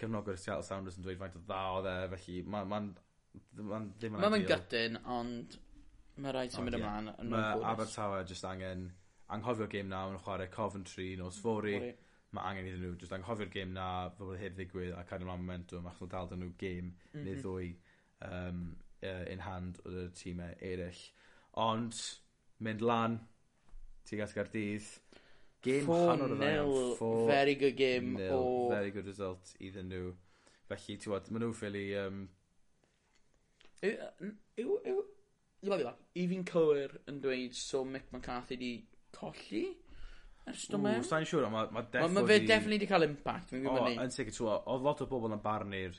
[0.00, 2.70] cefnogwyr Seattle Sounders yn dweud faint o dda oedd e, felly mae'n...
[2.72, 4.62] ma, ma ddim yn Mae'n ideal.
[4.64, 5.58] gytyn, ond
[6.20, 7.12] mae rhaid symud ymlaen.
[7.30, 8.88] Mae Abertawe jyst angen
[9.34, 11.76] anghofio gêm na, mae'n chwarae Coventry, nos fori.
[12.34, 13.86] Mae angen iddyn nhw, jyst anghofio'r gêm na,
[14.16, 16.94] fel bod heb ddigwydd, a cadw ymlaen momentum, achos nhw dal dyn nhw gêm mm
[17.12, 17.24] -hmm.
[17.24, 17.42] neu mhm.
[17.44, 17.70] ddwy
[18.26, 18.64] um,
[19.02, 21.02] uh, in hand o'r tîmau eraill.
[21.60, 22.02] Ond,
[22.66, 23.18] mynd lan,
[24.08, 24.90] tugas Gardydd,
[25.62, 26.96] Game 4 nil,
[27.26, 28.68] very good game nil, o...
[28.70, 30.12] Very good result iddyn nhw.
[30.70, 31.84] Felly, ti'n wad, maen nhw ffili...
[32.00, 32.22] Um...
[33.84, 33.92] Yw,
[34.60, 35.02] yw, yw,
[36.16, 38.72] i fi'n cywir yn dweud so Mick McCarthy di
[39.16, 39.66] colli?
[40.48, 41.04] Ers do mewn?
[41.04, 41.84] Sa'n siŵr, mae ma.
[41.92, 43.98] Mae ma fe definitely di cael impact, O, gwybod ni.
[44.00, 45.98] Yn sicr, ti'n oedd lot o bobl yn barnu'r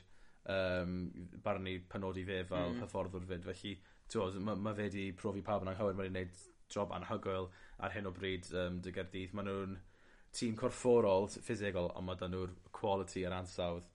[0.50, 0.96] um,
[1.44, 2.82] barnu penodi fe fel mm.
[2.82, 3.76] hyfforddwr fyd, felly
[4.10, 6.42] ti'n mae ma fe di profi pawb yn anghywir, mae'n ei wneud
[6.74, 7.48] job anhygoel
[7.82, 9.34] ar hyn o bryd um, dy gerdydd.
[9.36, 9.74] Maen nhw'n
[10.36, 13.88] tîm corfforol s- ffisegol on' ma' nhw'r quality a'r ansawdd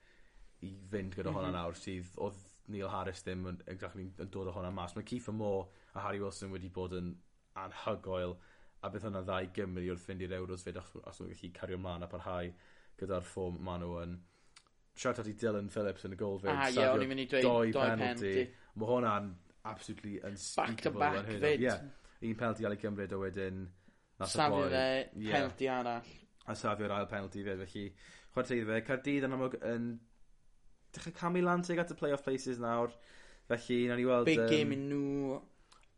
[0.65, 1.57] i fynd gyda hwnna mhm.
[1.57, 4.95] nawr sydd oedd Neil Harris ddim yn exactly, yn dod o hwnna mas.
[4.97, 7.13] Mae Keith Moore a Harry Wilson wedi bod yn
[7.57, 8.35] anhygoel
[8.83, 11.53] a bydd hwnna'n dda i Gymru wrth fynd i'r Euros 'fyd os, os nhw'n gallu
[11.55, 12.49] cario mlan a parhau
[12.99, 14.17] gyda'r ffwm maen nhw yn.
[14.97, 16.53] Siarad ati Dylan Phillips yn y gol 'fyd.
[16.53, 18.33] Ah, ie o'n i'n mynd i dweud doi penalty.
[18.77, 19.31] Mae hwnna'n
[19.71, 21.01] absolutely unspeakable.
[21.01, 21.65] Back to back 'fyd.
[21.65, 21.77] Ie
[22.21, 23.65] un penalty ar ei gymryd o wedyn...
[24.17, 25.35] Safio fe, yeah.
[25.35, 26.13] penalty arall.
[26.49, 27.83] A safio'r ail penalty fe, felly
[28.33, 28.79] chwarae fe.
[28.87, 29.91] Cardydd yn amlwg yn
[30.95, 32.95] dechrau camu lan tuag at y playoff places nawr.
[33.51, 34.25] Felly, na ni weld...
[34.25, 35.37] Big um, game i nhw.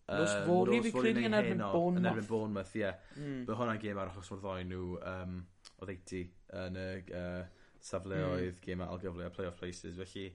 [0.09, 2.01] Nos fori fi credu yn erbyn Bournemouth.
[2.01, 2.91] Yn erbyn Bournemouth, ie.
[3.15, 3.41] Hmm.
[3.45, 5.35] Bydd hwnna'n gêm ar achos o'r ddoi nhw um,
[5.77, 6.23] o ddeiti
[6.59, 7.43] yn y uh,
[7.79, 8.55] safleoedd hmm.
[8.55, 8.63] mm.
[8.65, 9.99] gêm algyfle a playoff places.
[9.99, 10.25] Felly,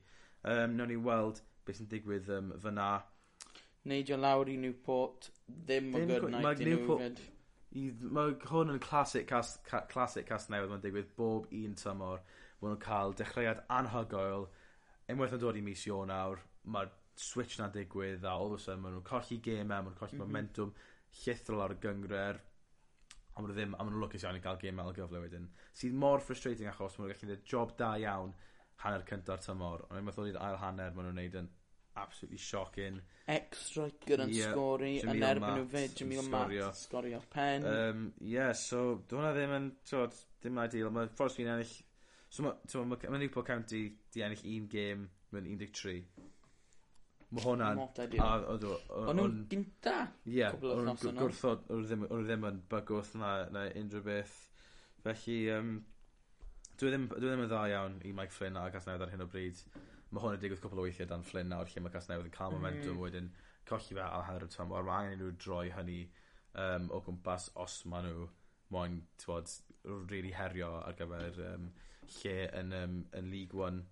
[0.46, 2.92] um, nawn ni weld beth sy'n digwydd um, fyna
[3.90, 7.22] neidio lawr i Newport, ddim o good night i Newport.
[7.74, 12.22] Mae hwn yn classic cast, classic cast newydd mae'n digwydd bob un tymor.
[12.60, 14.46] Mae nhw'n cael dechreuad anhygoel,
[15.12, 18.82] unwaith yn dod i mis Ionawr, mae'r switch na digwydd a all of a sudden
[18.82, 20.32] maen nhw'n colli gemau, maen nhw'n colli mm -hmm.
[20.32, 20.72] momentum,
[21.20, 22.40] llithro ar y gyngred,
[23.34, 25.50] a maen nhw ddim, a maen nhw'n lwcus iawn i gael gemau al gyfle wedyn.
[25.74, 28.32] Sydd mor frustrating achos maen nhw'n gallu gwneud job da iawn
[28.84, 31.52] hanner cynta'r tymor, ond unwaith o'n i'r ail hanner maen nhw'n gwneud yn
[31.96, 33.00] absolutely shocking.
[33.30, 37.66] Ex-Roegr yn yeah, sgori Jamil yn erbyn nhw fe, Jamil Matt sgorio pen.
[37.70, 40.92] Um, yeah, so dyna ddim yn, tywod, ddim ideal.
[40.94, 41.74] Mae ffordd fi'n ennill,
[42.28, 46.04] so mae ma, ma, ma Newport County di ennill un gêm mewn 13.
[47.35, 47.70] Mae hwnna...
[47.74, 48.68] Oedd
[49.18, 49.96] nhw'n gynta?
[50.30, 54.37] Ie, oedd nhw'n gwrthod, o'n nhw ddim yn bygwth na, na unrhyw beth.
[55.04, 55.72] Felly, um,
[56.78, 59.30] dwi, ddim, dwi ddim yn dda iawn i Mike Flynn ac Asnedd ar hyn o
[59.30, 59.64] bryd
[60.14, 62.53] mae hwn yn digwydd cwpl o weithiau dan Flynn nawr lle mae Casnewydd yn ca'l
[62.53, 62.62] hmm.
[62.62, 63.31] momentum wedyn
[63.68, 66.00] colli fe ar hanner y tymor mae angen i n'w droi hynny
[66.64, 68.29] um, o gwmpas os maen nhw
[68.74, 71.66] moyn tywod r- rili herio ar gyfer um,
[72.20, 73.83] lle yn um, yn League 1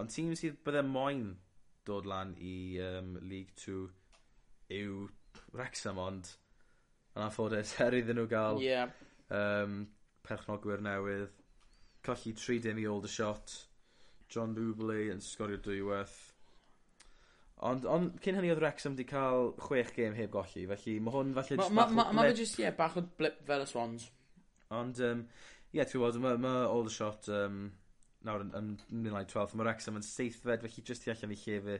[0.00, 1.24] Ond tîm sydd bydde moyn
[1.88, 3.80] dod lan i um, League 2
[4.78, 5.02] yw
[5.52, 6.30] Wrexham ond
[7.16, 8.86] yn anffodus her iddyn nhw gael Ie.
[9.36, 9.82] um,
[10.26, 11.28] perchnogwyr newydd
[12.06, 13.58] colli 3 dim i Aldershot
[14.32, 16.18] John Boubley yn sgorio dwywaith.
[17.62, 21.30] Ond, ond cyn hynny oedd Wrexham wedi cael chwech gêm heb golli, felly mae hwn
[21.36, 21.58] falle...
[21.60, 24.08] Mae ma, ma, ma, ma just, ie, yeah, bach o blip fel y Swans.
[24.74, 25.22] Ond, um,
[25.68, 27.62] ie, yeah, ti'n gwybod, mae ma Aldershot um,
[28.26, 28.72] nawr yn, yn
[29.04, 31.78] mynd 12, mae Wrexham yn seithfed, felly jyst i allan i llefy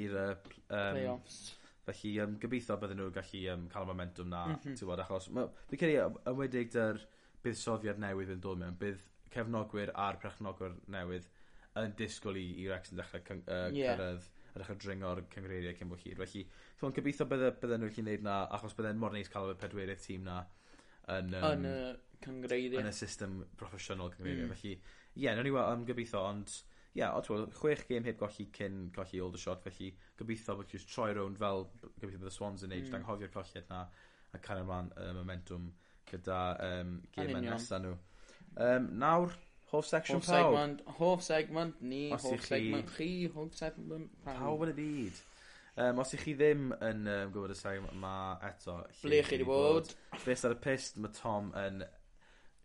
[0.00, 0.18] i'r...
[0.18, 1.38] Uh, um, Playoffs.
[1.86, 4.80] Felly um, gobeithio bydden nhw gallu um, cael y momentum na, mm -hmm.
[4.80, 5.30] ti'n bod, achos...
[5.70, 6.98] Fi'n credu, ymwedig dy'r
[7.44, 11.30] buddsoddiad newydd yn dod mewn, bydd cefnogwyr a'r prechnogwyr newydd
[11.86, 13.96] yn disgwyl i, i Rex yn dechrau cyng, uh, yeah.
[13.96, 16.16] cyrraedd a dechrau dringo'r cyngreiriau cyn bod hir.
[16.20, 16.44] Felly,
[16.78, 19.58] so yn gobeithio bydde, bydden nhw'n gallu gwneud na, achos bydden mor neis cael y
[19.60, 20.40] pedwerydd tîm na
[21.10, 21.76] yn, um, yn y
[22.26, 22.82] cyngreiriau.
[22.82, 24.48] Yn y system proffesiynol cyngreiriau.
[24.48, 24.56] Mm.
[24.56, 26.54] Felly, ie, yeah, ni weld, um, gobeithio, ond
[26.90, 27.22] ie, yeah, o
[27.60, 31.68] chwech gêm heb golli cyn colli older shot, felly gobeithio bod jyst troi rownd fel
[31.84, 32.98] gobeithio bydd y Swans yn neud, mm.
[32.98, 33.84] anghofio'r colliad na
[34.30, 35.70] a cael ymlaen y momentum
[36.10, 37.94] gyda um, gêm nesaf nhw.
[38.58, 39.34] Um, nawr,
[39.70, 40.36] Hoff section hoff pawb.
[40.36, 42.54] Segment, hoff segment ni, os hoff chi...
[42.54, 44.40] segment chi, hoff segment pawb.
[44.40, 45.20] Pawb yn y byd.
[45.80, 48.14] Um, os ych chi ddim yn um, gwybod y segment yma
[48.50, 48.80] eto...
[49.04, 49.92] Ble chi wedi bod?
[50.24, 51.84] Bes ar y pist, mae Tom yn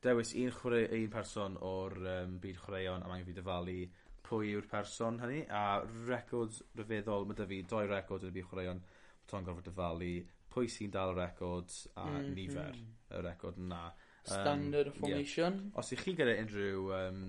[0.06, 3.80] dewis un, chwre, un person o'r um, byd chwaraeon a mae'n fi dyfalu
[4.26, 5.65] pwy yw'r person hynny a
[6.10, 8.82] records rhyfeddol mae dy fi doi record yn y byd chwaraeon
[9.30, 10.12] Tom gorfod dyfalu
[10.54, 12.36] pwy sy'n dal y records a mm -hmm.
[12.38, 12.78] nifer
[13.18, 13.84] y record yna.
[14.26, 15.60] Standard um, formation.
[15.64, 15.80] Yeah.
[15.82, 17.26] Os ych chi gyda unrhyw um,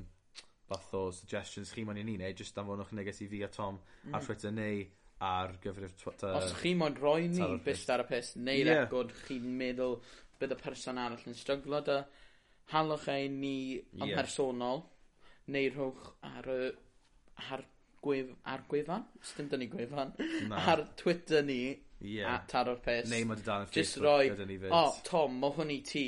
[0.66, 3.78] fath o suggestions chi moyn i ni wneud, jyst anfonwch neges i fi a Tom
[3.78, 4.14] mm.
[4.16, 4.84] ar Twitter neu
[5.26, 6.34] ar gyfer Twitter.
[6.36, 8.82] Os chi moyn roi ni bist ar y pus, neu yeah.
[8.82, 9.98] record chi'n meddwl
[10.40, 12.00] bydd y person arall yn stryglo dy,
[12.72, 14.18] halwch ei ni yn yeah.
[14.18, 14.84] personol,
[15.54, 16.60] neu rhowch ar y
[17.52, 17.64] ar
[18.02, 19.04] gwef, ar gwefan,
[19.36, 20.14] dim dyn ni gwefan,
[20.50, 20.60] Na.
[20.72, 21.60] ar Twitter ni,
[22.00, 22.34] yeah.
[22.34, 23.08] at taro'r pes.
[23.10, 26.06] Neu mae dan ar Facebook, roi, ni roi, o, oh, Tom, mae hwn i ti,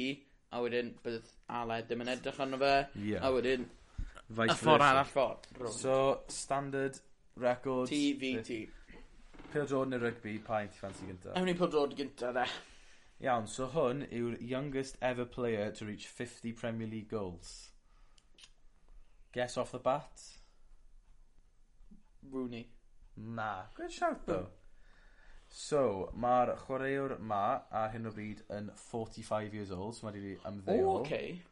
[0.53, 3.19] a wedyn bydd Aled ddim yn edrych arno fe, Ie.
[3.21, 4.89] a wedyn y ffordd versa.
[4.91, 5.47] arall ffordd.
[5.59, 5.75] rownd.
[5.81, 5.95] So,
[6.29, 6.99] standard
[7.37, 7.91] records.
[7.93, 8.59] TVT.
[9.53, 11.37] Pil Jordan y rygbi, pa un ti ffansi gyntaf?
[11.39, 12.45] Ewn ni pwyd drod gyntaf de.
[13.25, 17.71] Iawn, so hwn yw'r youngest ever player to reach 50 Premier League goals.
[19.33, 20.23] Guess off the bat?
[22.31, 22.69] Rooney.
[23.17, 23.63] Na.
[23.75, 24.47] Good shout, though.
[25.49, 27.43] So ma'r chwaraewr 'ma
[27.83, 30.89] ar hyn o bryd yn forty five years old so mae wedi ymddeol.
[30.89, 31.43] O okay.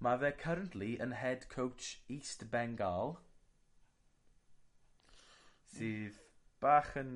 [0.00, 3.18] Mae fe currently yn head coach East Bengal
[5.74, 6.20] sydd
[6.62, 7.12] bach yn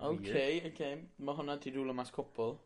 [0.00, 0.70] weird.
[0.70, 2.56] Oce Mae hwnna ti rwlo mas cwpl.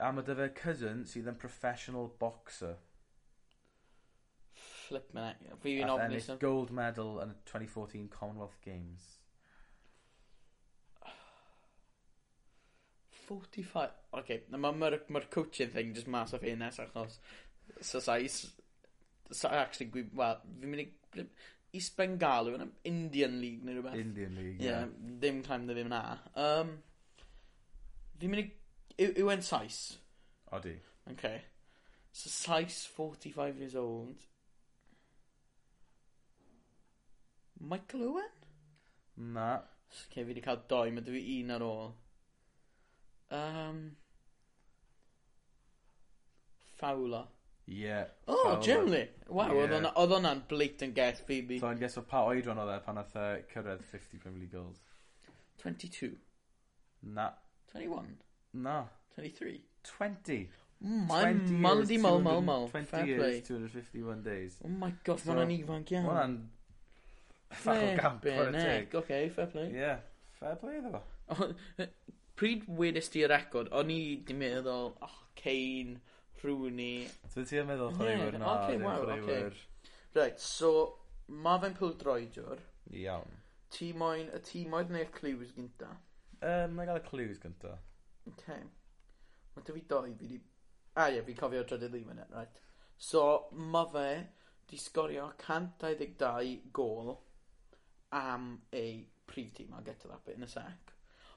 [0.00, 2.76] A mae 'dy fe cousin sydd yn professional boxer.
[4.60, 5.22] Flip me.
[5.22, 9.19] neck fi 'a'th ennill gold medal yn y twenty fourteen Commonwealth Games.
[13.30, 13.98] 45.
[14.20, 17.18] Okay, mae'r ma, ma, ma coaching thing just mas o hynna, achos...
[17.80, 18.50] So, sa, So
[19.30, 20.06] sa actually, gwi...
[20.12, 21.26] well, fi'n mynd i...
[21.78, 23.98] East Bengal yw Indian League neu rhywbeth.
[23.98, 24.66] Indian League, ie.
[24.66, 24.88] Yeah.
[24.88, 25.18] yeah.
[25.22, 26.02] Dim time ddim na.
[26.34, 26.72] Um,
[28.18, 28.48] fi'n mynd i...
[29.06, 29.78] Yw e'n sais?
[30.56, 30.74] Odi.
[31.12, 31.38] Okay.
[32.12, 34.26] So, sais 45 years old.
[37.60, 38.34] Michael Owen?
[39.16, 39.60] Na.
[40.06, 41.90] Okay, fi wedi cael doi, mae dwi un ar ôl.
[43.30, 43.96] Um,
[46.76, 47.26] Fowler.
[47.66, 49.06] Yeah, oh, Jim Lee.
[49.28, 49.84] Waw, yeah.
[49.94, 51.60] oedd hwnna'n bleat yn gaeth, Phoebe.
[51.62, 53.12] So, yn guess o pa oed o'n oedd e pan oedd
[53.52, 54.80] cyrraedd 50 Premier League goals?
[55.62, 56.16] 22.
[57.14, 57.28] Na.
[57.76, 58.16] 21.
[58.66, 58.80] Na.
[59.14, 59.60] 23.
[59.92, 60.48] 20.
[60.80, 62.66] Mm, mae'n mynd i mol, mol, mol.
[62.72, 64.58] 20 years, 251 days.
[64.64, 66.08] Oh my god, mae'n so, ifanc iawn.
[66.08, 66.36] Mae'n
[67.60, 68.28] ffach o gamp.
[69.04, 69.70] Ok, fair play.
[69.76, 70.02] Yeah,
[70.40, 71.04] fair play iddo fo
[72.40, 75.98] pryd wedys ti y record, o'n i di meddwl, oh, Cain,
[76.42, 77.04] Rooney.
[77.34, 79.60] Dwi ti yn meddwl chwaraewyr na, okay, ddim wow, chwaraewyr.
[80.16, 80.72] Right, so,
[81.28, 82.64] ma fe'n pildroedwr.
[83.02, 83.38] Iawn.
[83.70, 85.92] Ti moyn, y ti moyn neu'r clues gynta?
[86.40, 87.76] Um, na gael y clues gynta.
[88.32, 88.64] Okay.
[89.54, 90.40] Mae dy fi doi, fi di...
[90.98, 92.62] A ie, fi cofio drydydd i fyny, right.
[93.00, 94.08] So, ma fe
[94.70, 97.14] di sgorio 122 gol
[98.12, 99.72] am ei prif tîm.
[99.72, 100.89] I'll get to that bit in a sec.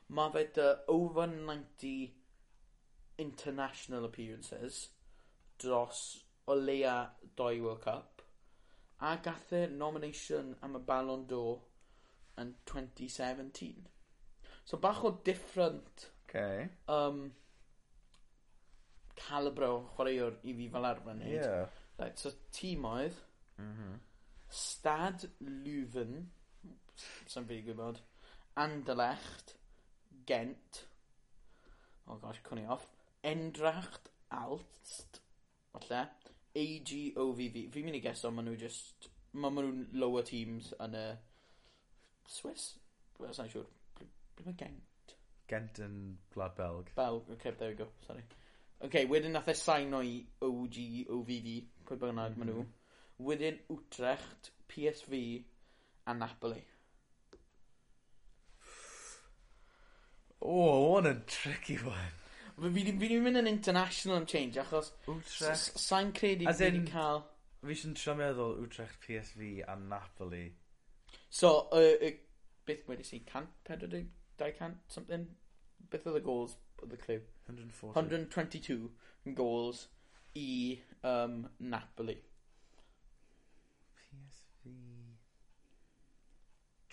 [0.10, 1.94] Mae fe dy over 90
[3.24, 4.90] international appearances
[5.62, 6.04] dros
[6.48, 6.98] o leia
[7.38, 8.14] doi World Cup
[9.04, 11.60] a gath e nomination am y Ballon d'Or
[12.40, 13.90] yn 2017.
[14.64, 16.70] So bach o different okay.
[16.88, 17.26] um,
[19.20, 21.36] calibre o chwaraewr i fi fel arfer wneud.
[21.36, 21.66] Yeah.
[22.00, 23.20] Right, so tîm oedd
[23.58, 24.00] mm -hmm.
[24.50, 26.32] Stad Leuven,
[27.28, 28.00] sy'n fi gwybod,
[28.56, 29.56] Anderlecht,
[30.26, 30.86] Gent.
[32.08, 32.88] oh gosh, cwni off,
[33.24, 35.22] Endracht Alst,
[35.72, 36.02] falle,
[36.54, 37.60] AGOVV.
[37.74, 39.10] Fi'n mynd i geso maen nhw just...
[39.34, 41.06] Maen nhw'n lower teams yn y
[42.30, 42.74] Swiss?
[43.18, 43.66] Wel, sa'n siŵr.
[43.98, 44.10] Ble,
[44.46, 45.16] mae Gent?
[45.50, 45.98] Gent yn
[46.34, 46.92] Gwlad Belg.
[46.98, 48.26] Belg, okay, there we go, sorry.
[48.84, 51.50] Okay, wedyn nath e sain o'i OGOVV,
[51.88, 52.44] pwy bynnag mm -hmm.
[52.44, 52.68] maen nhw.
[52.68, 52.80] Mhm.
[53.24, 55.24] Wedyn Utrecht, PSV
[56.06, 56.64] a Napoli.
[60.46, 62.12] Oh, what a tricky one.
[62.60, 64.92] Fi fi 'di fi 'di mynd yn international yn change achos...
[65.08, 65.54] Utrecht.
[65.54, 67.24] ...s- sai'n credu as fi 'di cael...
[67.64, 70.44] Fi sy'n trio meddwl Utrecht PSV a Napoli.
[71.30, 72.12] So uh, uh,
[72.68, 73.22] beth wedi si?
[73.30, 75.26] cant pedwar deg dau cant something?
[75.90, 77.24] Beth oedd y goals of the club?
[77.48, 77.96] 140.
[77.96, 78.92] 122
[79.40, 79.88] goals
[80.36, 80.78] i
[81.08, 82.20] um, Napoli.
[84.04, 84.76] PSV...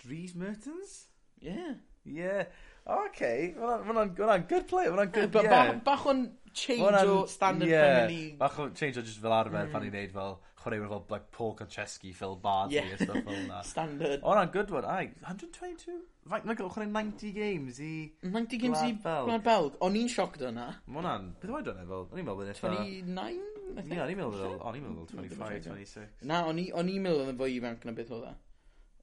[0.01, 1.07] Dries Mertens?
[1.39, 1.75] Yeah.
[2.03, 2.45] Yeah.
[2.89, 6.23] Oce ma' wnna'n ma' wnna'n good play mae hwnna'n good Yeah, Bach bach o'n
[6.53, 8.37] change o standard Premier League.
[8.39, 9.99] Bach o change o just fel arfer pan i'n mm.
[9.99, 13.61] neud fel chwaraewyr fel like Paul Konchesky, Phil Bardley a stuff fel 'na.
[13.73, 14.25] Standard.
[14.25, 15.51] O na'n good one Ai, 122?
[15.59, 15.99] twenty two?
[16.29, 17.93] Faint 90 chwarae ninety games i...
[18.23, 19.79] Ninety games i Gwlad Belg?
[19.81, 20.67] O'n i'n sioc o 'na.
[20.87, 22.67] Ma' wnna'n beth oed o'n e fel o'n i'n meddwl bod e'n itha...
[22.67, 23.49] Twenty nine?
[23.71, 26.25] Ie o'n i'n meddwl o'n i'n meddwl twenty five, twenty six.
[26.27, 28.37] Na o'n i o'n i'n meddwl oedd yn fwy ifanc na beth oedd e.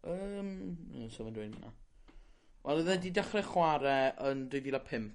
[0.08, 1.76] Yym so fe'n dweud hwnna.
[2.64, 5.10] Wel, oedd e wedi dechrau chwarae yn 2005.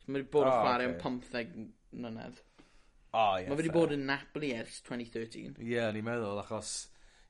[0.00, 0.94] So, mae wedi bod yn ah, oh, chwarae okay.
[0.94, 1.66] yn 15
[2.00, 2.40] mlynedd.
[3.10, 5.58] Oh, yeah, mae wedi bod yn Napoli ers 2013.
[5.58, 6.74] Ie, yeah, ni'n meddwl, achos...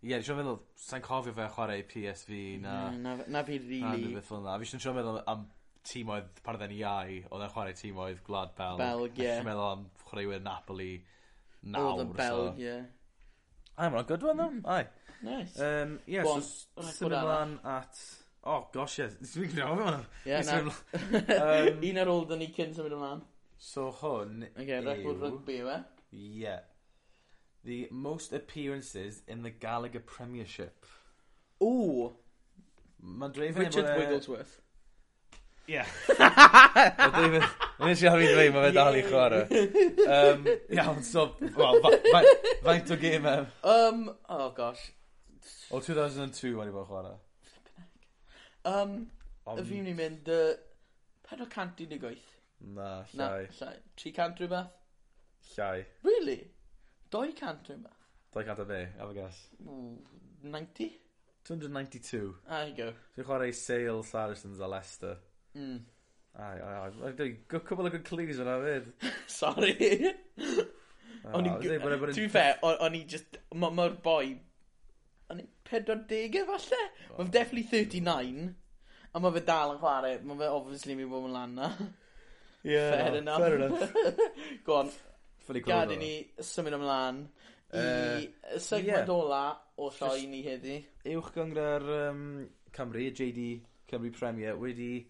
[0.01, 2.77] Ie, yeah, siw'n meddwl, sa'n cofio fe chwarae PSV na...
[2.91, 3.83] Mm, na, na, na fi rili.
[3.85, 4.13] Really...
[4.13, 4.59] Na, beth fel na.
[4.61, 5.45] Fi siw'n meddwl am
[5.91, 8.81] tîm oedd parddau iau, oedd e'n chwarae tîm oedd Glad Belg.
[8.81, 9.27] Belg, ie.
[9.27, 9.45] Yeah.
[9.47, 10.95] meddwl am chwaraewyr Napoli
[11.63, 11.93] nawr.
[11.93, 12.79] Oedd yn Belg, ie.
[13.77, 14.73] Ai, mae'n good one, though.
[14.73, 14.83] Ai.
[14.83, 14.97] Aye.
[15.23, 15.61] Nice.
[15.61, 17.99] Um, yeah, bon, so, symud ymlaen at
[18.43, 19.09] Oh, gosh, ie.
[19.21, 19.99] Dwi'n gwneud hwnna.
[20.25, 20.61] Ie, na.
[21.91, 23.21] Un ar ôl dyn ni cyn symud ymlaen.
[23.61, 24.87] So hwn okay, yw...
[24.87, 25.77] record rygbi yw e?
[26.17, 26.57] Ie.
[27.69, 30.89] The most appearances in the Gallagher Premiership.
[31.61, 32.15] Ww!
[33.05, 33.67] Mae'n dreifio...
[33.67, 34.57] Richard e- Wigglesworth.
[35.69, 35.85] Ie.
[37.81, 39.65] Mae'n siarad i ddweud, mae fe dal i chwarae.
[40.09, 41.77] Um, iawn, so, well,
[42.65, 43.53] faint o game em?
[43.61, 44.89] Um, oh gosh.
[45.71, 47.19] O 2002 wedi bod chwarae.
[48.69, 49.07] Um,
[49.47, 49.63] Ond...
[49.67, 50.53] fi'n myn' i mynd Uh,
[51.31, 51.99] 418.
[52.01, 52.25] cant.
[52.77, 53.15] Na llai.
[53.17, 53.29] Na
[53.61, 53.75] llai.
[53.97, 54.73] 300 rhywbeth?
[55.57, 55.85] Llai.
[56.05, 56.41] Really?
[57.11, 57.97] 200 rhywbeth?
[58.35, 58.81] 200 a be?
[58.99, 59.39] Have a guess.
[59.65, 59.97] Ww,
[60.43, 60.91] 90?
[61.45, 62.35] 292.
[62.49, 62.93] There you go.
[63.17, 65.17] Dwi'n chwarae i Sale Saracens a Leicester.
[65.57, 65.81] Mm.
[66.39, 66.91] Ai, ai, ai.
[67.01, 67.41] Mae'n dweud
[67.71, 68.93] cwbl o good clues yna fyd.
[69.41, 69.75] Sorry.
[71.31, 71.57] O'n i'n...
[71.57, 73.41] Ah, e- to be fair, o'n i just...
[73.53, 74.31] Mae'r boi
[75.33, 76.81] yn pedwar deg efalle.
[77.11, 77.19] Wow.
[77.19, 78.49] Mae'n definitely 39.
[79.11, 80.17] A mae fe dal yn chwarae.
[80.27, 81.71] Mae fe obviously mi bod yn lan na.
[82.63, 83.45] Yeah, fair no, enough.
[83.45, 84.27] Fair enough.
[84.67, 84.93] Go on.
[85.67, 86.13] Gadi ni
[86.47, 87.25] symud ymlaen
[87.75, 89.15] i uh, segment yeah.
[89.15, 89.43] ola
[89.79, 90.77] o lloi ni heddi.
[91.11, 92.23] Uwch gyngor um,
[92.77, 93.47] Cymru, JD
[93.91, 95.07] Cymru Premier, wedi,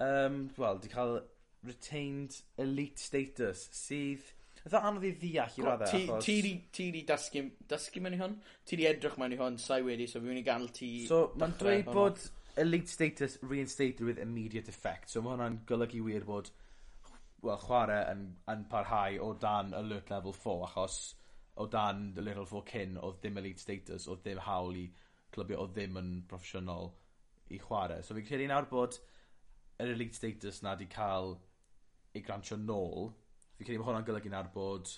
[0.00, 1.18] um, wel, di cael
[1.64, 4.24] retained elite status, sydd
[4.64, 5.90] Dda anodd i ddeall i raddau.
[5.90, 6.24] Ti, achos...
[6.24, 8.36] ti, di, ti di dysgu, dysgu mewn i hwn?
[8.64, 10.88] Ti di edrych mewn i hwn, sa'i wedi, so fi wedi gael ti...
[11.10, 12.22] So, mae'n dweud bod
[12.62, 15.10] elite status reinstated with immediate effect.
[15.12, 16.48] So, mae hwnna'n golygu wir bod
[17.44, 21.00] well, chwarae yn, yn parhau o dan alert level 4, achos
[21.60, 24.86] o dan alert level 4 cyn oedd ddim elite status, oedd ddim hawl i
[25.34, 26.88] clybio, oedd ddim yn proffesiynol
[27.52, 28.00] i chwarae.
[28.00, 28.96] So, fi'n credu nawr bod
[29.82, 31.36] yr elite status na di cael
[32.14, 33.12] ei grantio nôl,
[33.58, 34.90] Fi'n credu ma' hwnna'n golygu nawr bod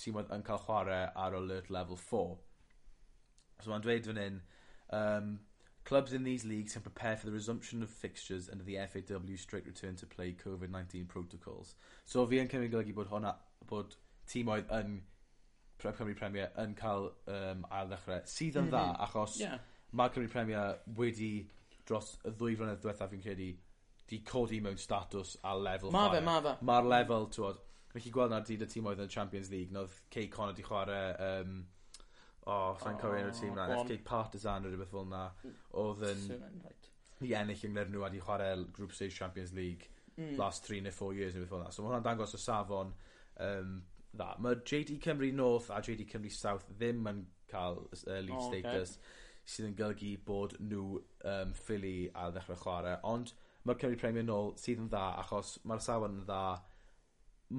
[0.00, 2.38] tîm wed- yn cael chwarae ar alert level 4.
[3.62, 4.40] So mae'n dweud fan hyn,
[4.98, 5.34] um,
[5.84, 9.66] clubs in these leagues can prepare for the resumption of fixtures under the FAW strict
[9.66, 11.74] return to play Covid nineteen protocols.
[12.04, 13.34] So fi yn cymryd golygu bod hwnna
[13.70, 13.96] bod
[14.30, 15.02] tîmoedd yn
[15.78, 19.04] Pre- Cymru Premier yn ca'l um, ail ddechrau sydd yn dda mm-hmm.
[19.08, 19.38] achos...
[19.42, 19.52] Ie.
[19.94, 21.32] mae Cymru Premier wedi
[21.86, 23.50] dros y ddwy flynedd diwethaf fi'n credu
[24.08, 26.56] 'di codi mewn statws a lefel Ma' fe ma' fe.
[26.70, 27.62] Mae'r lefel t'wod
[27.94, 30.56] nes i gweld 'na dydd y tîm oedd yn y Champions League nodd Kay Connor
[30.56, 31.06] 'di chwarae...
[31.28, 31.62] Um,
[32.44, 35.22] o oh, sa'n cofio enw'r tîm nawr Ess Kay Partizan ne' rhywbeth fel 'na
[35.80, 36.22] Oedd yn...
[36.26, 36.90] Sevenrhyd.
[37.22, 39.88] 'di ennill yng Ngwyrnw a 'di chwarae group stage Champions League...
[40.18, 40.34] mm.
[40.40, 42.92] ...last 3 neu 4 years ne' rwbeth fel 'na so mae hwnna'n dangos y safon
[43.46, 43.78] um,
[44.12, 44.28] dda.
[44.44, 48.98] Mae JD Cymru North a JD Cymru South ddim yn ca'l s- yy league status
[49.54, 50.84] sydd yn golygu bod nhw
[51.30, 52.98] um, ffili a ddechrau chwarae.
[53.14, 53.32] ond
[53.64, 56.40] mae'r Cymru Premier nôl sydd yn dda achos mae'r safon yn dda.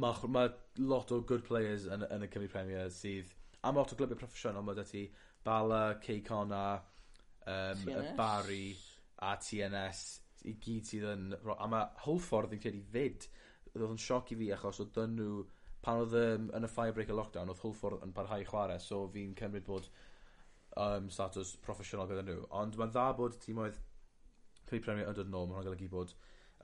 [0.01, 0.47] mae ma'
[0.91, 3.31] lot o good players yn yn y Cymru Premier sydd
[3.61, 5.05] a mae lot o glybiau proffesiynol mae 'da ti
[5.45, 6.81] Bala, Kay Connor
[7.45, 8.15] yym...
[8.17, 8.75] ...Barry
[9.25, 10.01] a TNS
[10.49, 13.27] i gyd sydd yn ro- a mae Holford yn credu 'fyd.
[13.75, 15.45] Oedd yn sioc i fi achos oedd dyn nhw
[15.85, 18.81] pan oedd um, yn y firebreaker lockdown oedd Holford yn parhau chwarae.
[18.81, 19.89] so fi'n cymryd bod
[20.81, 22.39] um, status proffesiynol gyda nhw.
[22.61, 23.81] ond mae'n dda bod tîmoedd
[24.69, 26.15] Pre Premier yn dod nôl mae'n golygu bod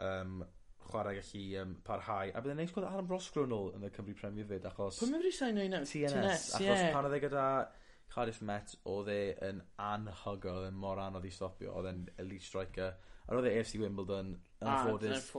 [0.07, 0.41] um,
[0.87, 4.49] chwarae gallu um, parhau a byddai'n neis gweld Aaron Rodgers nôl yn y Cymru Premier
[4.49, 4.99] 'fyd achos...
[5.01, 5.85] Pwy mae'r sain o'i nawr?
[5.87, 6.11] TNS.
[6.17, 6.71] TNS ie.
[6.71, 7.45] Achos pan oedd e gyda
[8.11, 12.47] Cardiff Met oedd e yn anhygoel oedd e'n mor anodd i stopio oedd e'n elite
[12.47, 15.29] striker a e ah, oedd e Ay Eff See Wimbledon yn anffodus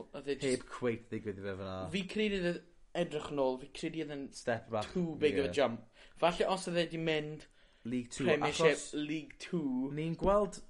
[0.41, 1.75] heb cweit ddigwydd i fe fyna.
[1.93, 2.55] Fi credu oedd e
[3.03, 5.83] edrych nôl fi credu oedd e'n step back too big of a jump.
[6.21, 7.45] Falle os oedd e wedi mynd
[7.83, 8.29] League 2.
[8.31, 9.91] Premiership achos League 2.
[9.99, 10.61] Ni'n gweld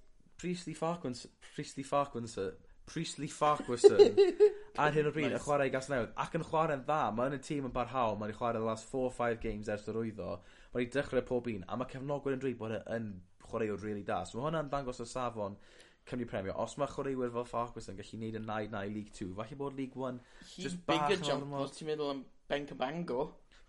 [0.44, 2.52] Priestley Farquharson, Priestley Farquharson,
[2.86, 4.18] Priestley Farquharson
[4.84, 6.98] ar hyn o bryd yn chwarae i Gasnewydd ac yn chwarae'n dda.
[7.16, 9.70] mae yn y tîm yn barhaol, ma' 'di chwarae the last four or five games
[9.72, 10.34] ers yr wyddo.
[10.74, 13.08] Ma' 'di dechre pob un a mae cefnogwyr yn dweud bod e yn
[13.46, 15.56] chwaraewr really da so mae hwnna'n dangos y safon
[16.12, 16.60] Cymru Premier.
[16.60, 20.20] Os mae chwaraewyr fel Farquharson gallu neud yn 9-9 League 2, falle bod League 1
[20.44, 21.24] just jyst bach yn...
[21.24, 23.22] He's bigger os ti'n meddwl am Bencabango.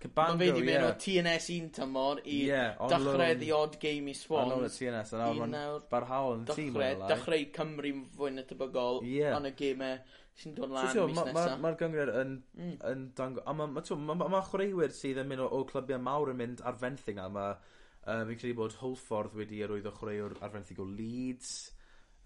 [0.05, 4.12] Cabango, Mae fe wedi mynd o TNS un tymor i yeah, dechrau The Odd Game
[4.12, 4.42] i Swans.
[4.42, 7.09] Ar lôn y TNS, a nawr mae'n barhaol yn tîm o'r lai.
[7.09, 9.38] Dechrau Cymru fwy na tebygol yeah.
[9.38, 9.94] yn y gemau
[10.42, 11.55] sy'n dod lan so, mis nesaf.
[11.62, 12.74] Mae'r gyngor yn, mm.
[12.90, 13.44] yn dango...
[13.48, 16.40] A mae ma, ma, ma, ma chwaraewyr sydd yn mynd o, o clybiau mawr yn
[16.42, 17.30] mynd ar fenthyg na.
[17.32, 21.55] Mae um, fi'n credu bod Holford wedi arwyddo chwaraewr ar fenthyg o Leeds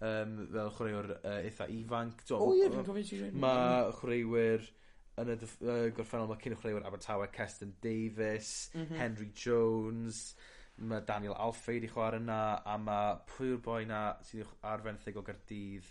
[0.01, 2.25] um, fel chwaraewr uh, eitha ifanc.
[2.35, 4.67] O, ie, fi'n cofio ti Mae chwaraewyr...
[4.67, 4.75] Mm
[5.21, 8.99] yn y dyff- yy, gorffennol ma' cynchweliwr Abertawe Keston Davis, mm -hmm.
[9.01, 10.35] Henry Jones,
[10.77, 14.83] mae Daniel Alfie i chwarae yna, a mae pwy yw'r boi 'na sydd wch- ar
[14.85, 15.89] fenthyg o Gaerdydd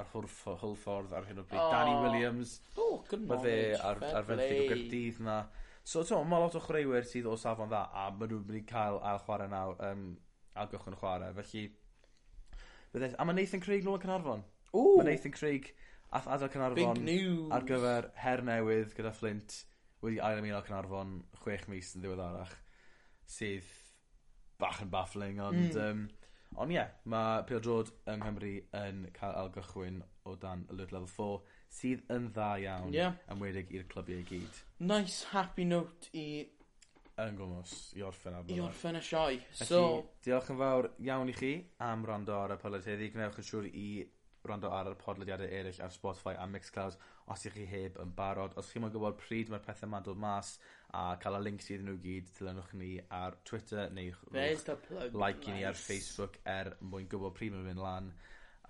[0.00, 1.60] a'r hwrffo- hwlffordd ar hyn o bryd?
[1.60, 1.70] O!
[1.74, 2.02] Danny oh.
[2.06, 2.54] Williams.
[2.76, 3.82] oh, good Ma' fe knowledge.
[3.90, 4.68] ar Fair ar fenthyg o play.
[4.72, 5.36] Gaerdydd 'na.
[5.84, 8.64] So t'mo' ma' lot o chwaraewyr sydd o safon dda a ma' nhw'n mynd i
[8.72, 10.18] cael ail chwarae nawr um, yym
[10.64, 11.34] ailgychwyn chwarae.
[11.34, 11.66] felly
[12.92, 13.14] bydde...
[13.18, 14.44] A mae Nathan Craig nôl yn Cynarfon.
[14.72, 14.96] Ww!
[14.98, 15.72] Ma' Nathan Craig...
[16.10, 16.98] Ath adael Caernarfon...
[16.98, 17.50] Big news!
[17.54, 19.60] ...ar gyfer her newydd gyda Flint
[20.02, 22.54] wedi ail ymuno Cynarfon chwech mis yn ddiweddarach
[23.30, 23.68] sydd
[24.60, 25.80] bach yn baffling ond mm.
[25.84, 26.06] um,
[26.60, 31.58] ond ie, yeah, mae pêl-drod yng Nghymru yn cael algychwyn o dan Alert Level 4
[31.80, 33.20] sydd yn dda iawn yeah.
[33.32, 34.62] enwedig i'r clybiau i gyd.
[34.90, 36.26] Nice happy note i
[37.20, 39.38] yn gwmwys i orffen ar I orffen y sioe.
[39.60, 39.82] So...
[40.24, 41.52] Diolch yn fawr iawn i chi
[41.84, 43.10] am rando ar y podlediad heddi.
[43.14, 43.88] Gwnewch yn siŵr i
[44.48, 46.96] rando ar y podlediadau eraill ar Spotify a Mixcloud
[47.30, 48.56] os 'ych chi heb yn barod.
[48.60, 50.56] Os chi'n yn gwbod pryd mae'r pethau 'ma'n dod mas
[50.96, 55.56] a cael y lincs iddyn nhw gyd dilynwch ni ar Twitter neu rhowch like i
[55.56, 58.12] ni ar Facebook er mwyn gwybod pryd mae'n mynd lan.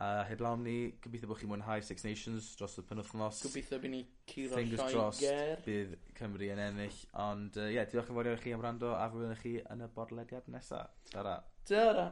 [0.01, 3.43] Uh, heblaw am ni, gobeithio bod chi'n mwynhau Six Nations dros y penwthnos.
[3.45, 3.99] Gobeithio by' ni
[4.33, 4.63] curo Lloeger.
[4.63, 8.43] Fingers crossed bydd Cymru yn ennill ond ie, uh, yeah, diolch yn fawr iawn i
[8.47, 10.87] chi am rando a fyddwn i chi yn y bodlediad nesa.
[11.13, 11.37] Tara.
[11.69, 12.09] Tara.